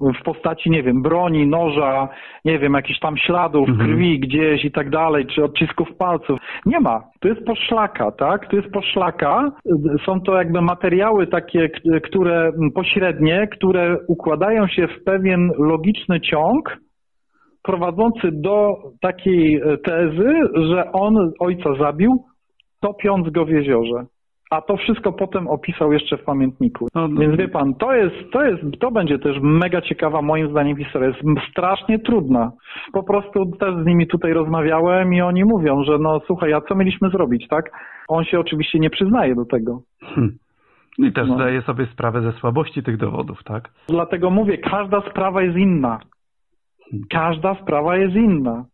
w 0.01 0.23
postaci, 0.23 0.69
nie 0.69 0.83
wiem, 0.83 1.01
broni, 1.01 1.47
noża, 1.47 2.09
nie 2.45 2.59
wiem, 2.59 2.73
jakichś 2.73 2.99
tam 2.99 3.17
śladów 3.17 3.69
mhm. 3.69 3.89
krwi 3.89 4.19
gdzieś 4.19 4.65
i 4.65 4.71
tak 4.71 4.89
dalej, 4.89 5.25
czy 5.25 5.43
odcisków 5.43 5.87
palców. 5.97 6.39
Nie 6.65 6.79
ma. 6.79 7.03
To 7.19 7.27
jest 7.27 7.45
poszlaka, 7.45 8.11
tak? 8.11 8.49
To 8.49 8.55
jest 8.55 8.71
poszlaka. 8.71 9.51
Są 10.05 10.21
to 10.21 10.37
jakby 10.37 10.61
materiały 10.61 11.27
takie, 11.27 11.69
które 12.03 12.51
pośrednie, 12.75 13.47
które 13.47 13.97
układają 14.07 14.67
się 14.67 14.87
w 14.87 15.03
pewien 15.03 15.51
logiczny 15.57 16.21
ciąg, 16.21 16.77
prowadzący 17.63 18.29
do 18.31 18.75
takiej 19.01 19.61
tezy, 19.83 20.33
że 20.69 20.91
on 20.91 21.31
ojca 21.39 21.69
zabił, 21.79 22.11
topiąc 22.81 23.29
go 23.29 23.45
w 23.45 23.49
jeziorze 23.49 24.05
a 24.51 24.61
to 24.61 24.77
wszystko 24.77 25.13
potem 25.13 25.47
opisał 25.47 25.93
jeszcze 25.93 26.17
w 26.17 26.23
pamiętniku. 26.23 26.87
No, 26.95 27.07
no. 27.07 27.21
Więc 27.21 27.37
wie 27.37 27.47
pan, 27.47 27.73
to 27.73 27.93
jest, 27.93 28.15
to 28.31 28.43
jest, 28.43 28.63
to 28.79 28.91
będzie 28.91 29.19
też 29.19 29.37
mega 29.41 29.81
ciekawa 29.81 30.21
moim 30.21 30.49
zdaniem 30.49 30.77
historia. 30.77 31.07
Jest 31.07 31.49
strasznie 31.51 31.99
trudna. 31.99 32.51
Po 32.93 33.03
prostu 33.03 33.45
też 33.59 33.75
z 33.83 33.85
nimi 33.85 34.07
tutaj 34.07 34.33
rozmawiałem 34.33 35.13
i 35.13 35.21
oni 35.21 35.45
mówią, 35.45 35.83
że 35.83 35.97
no 35.99 36.19
słuchaj, 36.27 36.53
a 36.53 36.61
co 36.61 36.75
mieliśmy 36.75 37.09
zrobić, 37.09 37.47
tak? 37.47 37.71
On 38.07 38.23
się 38.23 38.39
oczywiście 38.39 38.79
nie 38.79 38.89
przyznaje 38.89 39.35
do 39.35 39.45
tego. 39.45 39.81
Hmm. 40.01 40.37
I 40.97 41.13
też 41.13 41.27
no. 41.27 41.35
zdaje 41.35 41.61
sobie 41.61 41.85
sprawę 41.85 42.21
ze 42.21 42.31
słabości 42.31 42.83
tych 42.83 42.97
dowodów, 42.97 43.43
tak? 43.43 43.69
Dlatego 43.89 44.29
mówię, 44.29 44.57
każda 44.57 45.01
sprawa 45.09 45.41
jest 45.41 45.57
inna. 45.57 45.99
Hmm. 46.91 47.07
Każda 47.09 47.55
sprawa 47.55 47.97
jest 47.97 48.15
inna. 48.15 48.65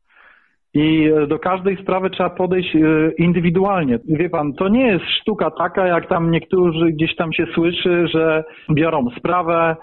I 0.78 1.12
do 1.28 1.40
każdej 1.40 1.78
sprawy 1.78 2.10
trzeba 2.10 2.30
podejść 2.30 2.76
e, 2.76 2.80
indywidualnie. 3.18 4.00
Wie 4.06 4.30
pan, 4.30 4.54
to 4.54 4.68
nie 4.68 4.88
jest 4.88 5.06
sztuka 5.22 5.52
taka, 5.52 5.88
jak 5.88 6.10
tam 6.10 6.32
niektórzy 6.32 6.92
gdzieś 6.92 7.16
tam 7.16 7.34
się 7.34 7.46
słyszy, 7.54 8.08
że 8.08 8.44
biorą 8.72 9.06
sprawę, 9.18 9.76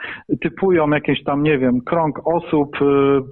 typują 0.42 0.90
jakieś 0.90 1.24
tam, 1.24 1.42
nie 1.42 1.58
wiem, 1.58 1.80
krąg 1.86 2.20
osób 2.24 2.76
e, 2.82 2.84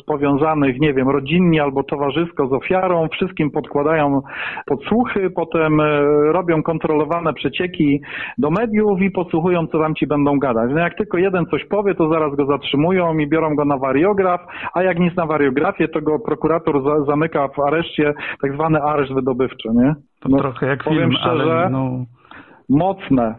powiązanych, 0.06 0.80
nie 0.80 0.94
wiem, 0.94 1.08
rodzinnie 1.08 1.62
albo 1.62 1.82
towarzysko 1.82 2.46
z 2.46 2.52
ofiarą, 2.52 3.08
wszystkim 3.12 3.50
podkładają 3.50 4.20
podsłuchy, 4.66 5.30
potem 5.30 5.80
e, 5.80 6.02
robią 6.32 6.62
kontrolowane 6.62 7.32
przecieki 7.32 8.00
do 8.38 8.50
mediów 8.50 9.00
i 9.00 9.10
posłuchują, 9.10 9.66
co 9.66 9.78
tam 9.78 9.94
ci 9.94 10.06
będą 10.06 10.38
gadać. 10.38 10.70
No 10.74 10.80
jak 10.80 10.96
tylko 10.96 11.18
jeden 11.18 11.46
coś 11.46 11.64
powie, 11.64 11.94
to 11.94 12.08
zaraz 12.08 12.34
go 12.34 12.46
zatrzymują 12.46 13.18
i 13.18 13.28
biorą 13.28 13.54
go 13.54 13.64
na 13.64 13.78
wariograf, 13.78 14.40
a 14.74 14.82
jak 14.82 14.98
nic 14.98 15.16
na 15.16 15.26
wariografię, 15.26 15.88
to 15.88 16.00
go 16.00 16.18
prokurator 16.18 16.82
za, 16.84 17.04
zamyka 17.04 17.51
w 17.54 17.60
areszcie, 17.60 18.14
tak 18.42 18.54
zwany 18.54 18.82
areszt 18.82 19.12
wydobywczy, 19.12 19.68
nie? 19.74 19.94
To 20.20 20.28
no, 20.28 20.38
trochę 20.38 20.66
jak 20.66 20.84
powiem 20.84 21.10
film, 21.10 21.20
szczerze, 21.20 21.52
ale 21.52 21.70
no... 21.70 22.04
mocne. 22.68 23.34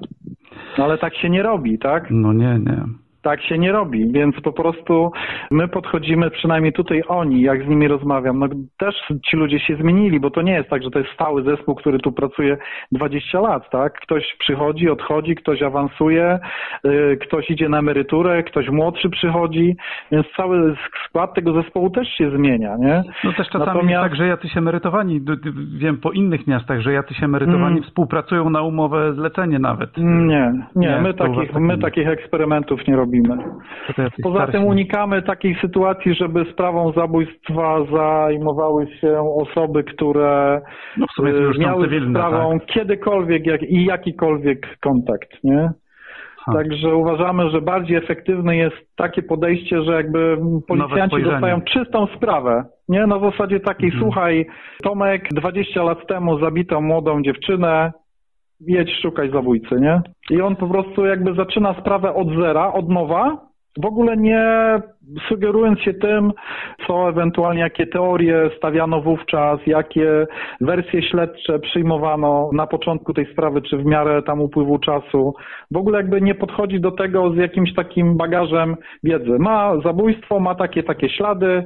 No, 0.77 0.83
ale 0.83 0.97
tak 0.97 1.15
się 1.15 1.29
nie 1.29 1.43
robi, 1.43 1.79
tak? 1.79 2.07
No 2.09 2.33
nie, 2.33 2.59
nie. 2.59 2.83
Tak 3.23 3.41
się 3.41 3.57
nie 3.57 3.71
robi, 3.71 4.11
więc 4.11 4.35
po 4.41 4.53
prostu 4.53 5.11
my 5.51 5.67
podchodzimy, 5.67 6.29
przynajmniej 6.29 6.73
tutaj 6.73 7.01
oni, 7.07 7.41
jak 7.41 7.63
z 7.63 7.67
nimi 7.67 7.87
rozmawiam, 7.87 8.39
no 8.39 8.47
też 8.77 8.95
ci 9.29 9.37
ludzie 9.37 9.59
się 9.59 9.75
zmienili, 9.75 10.19
bo 10.19 10.29
to 10.29 10.41
nie 10.41 10.53
jest 10.53 10.69
tak, 10.69 10.83
że 10.83 10.89
to 10.89 10.99
jest 10.99 11.11
stały 11.11 11.43
zespół, 11.43 11.75
który 11.75 11.99
tu 11.99 12.11
pracuje 12.11 12.57
20 12.91 13.39
lat, 13.39 13.69
tak? 13.69 13.93
Ktoś 13.93 14.35
przychodzi, 14.39 14.89
odchodzi, 14.89 15.35
ktoś 15.35 15.61
awansuje, 15.61 16.39
yy, 16.83 17.17
ktoś 17.17 17.49
idzie 17.49 17.69
na 17.69 17.79
emeryturę, 17.79 18.43
ktoś 18.43 18.69
młodszy 18.69 19.09
przychodzi, 19.09 19.75
więc 20.11 20.27
cały 20.37 20.75
skład 21.05 21.33
tego 21.33 21.61
zespołu 21.61 21.89
też 21.89 22.07
się 22.07 22.29
zmienia, 22.37 22.77
nie? 22.77 23.03
No 23.23 23.33
też 23.33 23.47
czasami 23.47 23.65
Natomiast... 23.65 23.89
jest 23.89 24.03
tak, 24.03 24.15
że 24.15 24.27
jacyś 24.27 24.57
emerytowani, 24.57 25.21
wiem 25.77 25.97
po 25.97 26.11
innych 26.11 26.47
miastach, 26.47 26.81
że 26.81 26.93
jacyś 26.93 27.23
emerytowani 27.23 27.77
mm. 27.77 27.83
współpracują 27.83 28.49
na 28.49 28.61
umowę 28.61 29.13
zlecenie 29.13 29.59
nawet. 29.59 29.97
Nie, 29.97 30.53
nie, 30.75 30.87
nie 30.87 31.01
my, 31.01 31.13
takich, 31.13 31.53
my 31.53 31.77
takich 31.77 32.07
eksperymentów 32.07 32.87
nie 32.87 32.95
robimy 32.95 33.12
robimy. 33.13 33.43
Poza 34.23 34.47
tym 34.47 34.65
unikamy 34.65 35.21
takiej 35.21 35.55
sytuacji, 35.61 36.15
żeby 36.15 36.45
sprawą 36.53 36.91
zabójstwa 36.91 37.85
zajmowały 37.91 38.87
się 38.87 39.19
osoby, 39.35 39.83
które 39.83 40.61
no 40.97 41.05
miały 41.59 41.87
z 41.89 42.09
sprawą 42.09 42.59
tak? 42.59 42.67
kiedykolwiek 42.67 43.45
jak, 43.45 43.63
i 43.63 43.85
jakikolwiek 43.85 44.77
kontakt, 44.79 45.43
nie? 45.43 45.69
Ha. 46.45 46.53
Także 46.53 46.95
uważamy, 46.95 47.49
że 47.49 47.61
bardziej 47.61 47.97
efektywne 47.97 48.57
jest 48.57 48.75
takie 48.95 49.23
podejście, 49.23 49.83
że 49.83 49.93
jakby 49.93 50.37
policjanci 50.67 51.23
dostają 51.23 51.61
czystą 51.61 52.07
sprawę. 52.15 52.63
Nie, 52.89 53.07
na 53.07 53.19
zasadzie 53.19 53.59
takiej, 53.59 53.89
mhm. 53.89 54.03
słuchaj, 54.03 54.45
Tomek 54.83 55.27
20 55.31 55.83
lat 55.83 56.07
temu 56.07 56.39
zabito 56.39 56.81
młodą 56.81 57.21
dziewczynę, 57.21 57.91
jedź 58.67 59.01
szukać 59.01 59.31
zabójcy, 59.31 59.75
nie? 59.75 60.01
I 60.29 60.41
on 60.41 60.55
po 60.55 60.67
prostu 60.67 61.05
jakby 61.05 61.33
zaczyna 61.33 61.75
sprawę 61.81 62.13
od 62.13 62.27
zera, 62.35 62.73
od 62.73 62.89
nowa, 62.89 63.53
w 63.81 63.85
ogóle 63.85 64.17
nie 64.17 64.41
sugerując 65.29 65.79
się 65.79 65.93
tym, 65.93 66.31
co 66.87 67.09
ewentualnie, 67.09 67.61
jakie 67.61 67.87
teorie 67.87 68.49
stawiano 68.57 69.01
wówczas, 69.01 69.59
jakie 69.67 70.25
wersje 70.61 71.03
śledcze 71.03 71.59
przyjmowano 71.59 72.49
na 72.53 72.67
początku 72.67 73.13
tej 73.13 73.31
sprawy, 73.33 73.61
czy 73.61 73.77
w 73.77 73.85
miarę 73.85 74.21
tam 74.21 74.41
upływu 74.41 74.79
czasu. 74.79 75.33
W 75.71 75.77
ogóle 75.77 75.97
jakby 75.97 76.21
nie 76.21 76.35
podchodzi 76.35 76.79
do 76.79 76.91
tego 76.91 77.31
z 77.31 77.35
jakimś 77.35 77.73
takim 77.73 78.17
bagażem 78.17 78.75
wiedzy. 79.03 79.39
Ma 79.39 79.73
zabójstwo, 79.83 80.39
ma 80.39 80.55
takie, 80.55 80.83
takie 80.83 81.09
ślady, 81.09 81.63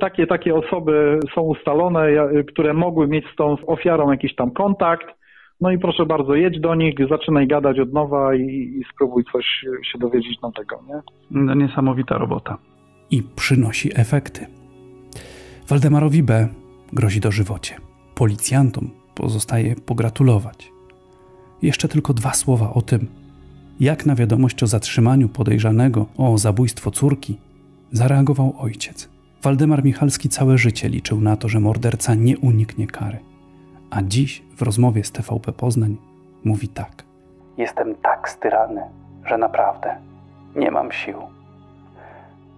takie, 0.00 0.26
takie 0.26 0.54
osoby 0.54 1.18
są 1.34 1.40
ustalone, 1.40 2.08
które 2.48 2.74
mogły 2.74 3.08
mieć 3.08 3.24
z 3.32 3.36
tą 3.36 3.56
ofiarą 3.66 4.10
jakiś 4.10 4.34
tam 4.34 4.50
kontakt 4.50 5.18
no 5.60 5.70
i 5.70 5.78
proszę 5.78 6.06
bardzo, 6.06 6.34
jedź 6.34 6.60
do 6.60 6.74
nich, 6.74 6.94
zaczynaj 7.10 7.46
gadać 7.46 7.78
od 7.78 7.92
nowa 7.92 8.34
i, 8.34 8.42
i 8.80 8.84
spróbuj 8.94 9.24
coś 9.32 9.44
się 9.92 9.98
dowiedzieć 9.98 10.40
nowego, 10.42 10.82
nie? 10.88 11.02
No, 11.30 11.54
niesamowita 11.54 12.18
robota. 12.18 12.58
I 13.10 13.22
przynosi 13.36 13.90
efekty. 13.94 14.46
Waldemarowi 15.68 16.22
B. 16.22 16.48
grozi 16.92 17.20
dożywocie. 17.20 17.74
Policjantom 18.14 18.90
pozostaje 19.14 19.76
pogratulować. 19.76 20.72
Jeszcze 21.62 21.88
tylko 21.88 22.14
dwa 22.14 22.32
słowa 22.32 22.72
o 22.74 22.82
tym, 22.82 23.06
jak 23.80 24.06
na 24.06 24.14
wiadomość 24.14 24.62
o 24.62 24.66
zatrzymaniu 24.66 25.28
podejrzanego 25.28 26.06
o 26.16 26.38
zabójstwo 26.38 26.90
córki 26.90 27.36
zareagował 27.92 28.54
ojciec. 28.58 29.10
Waldemar 29.42 29.84
Michalski 29.84 30.28
całe 30.28 30.58
życie 30.58 30.88
liczył 30.88 31.20
na 31.20 31.36
to, 31.36 31.48
że 31.48 31.60
morderca 31.60 32.14
nie 32.14 32.38
uniknie 32.38 32.86
kary. 32.86 33.18
A 33.90 34.02
dziś 34.02 34.42
w 34.56 34.62
rozmowie 34.62 35.04
z 35.04 35.12
TVP 35.12 35.52
Poznań 35.52 35.96
mówi 36.44 36.68
tak. 36.68 37.04
Jestem 37.56 37.94
tak 37.94 38.28
styrany, 38.28 38.82
że 39.24 39.38
naprawdę 39.38 39.96
nie 40.56 40.70
mam 40.70 40.92
sił. 40.92 41.18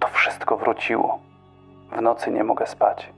To 0.00 0.08
wszystko 0.08 0.56
wróciło. 0.56 1.18
W 1.92 2.00
nocy 2.00 2.30
nie 2.30 2.44
mogę 2.44 2.66
spać. 2.66 3.12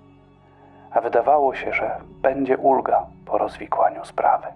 A 0.91 1.01
wydawało 1.01 1.55
się, 1.55 1.73
że 1.73 1.97
będzie 2.23 2.59
ulga 2.59 3.07
po 3.27 3.39
rozwikłaniu 3.39 4.05
sprawy. 4.05 4.47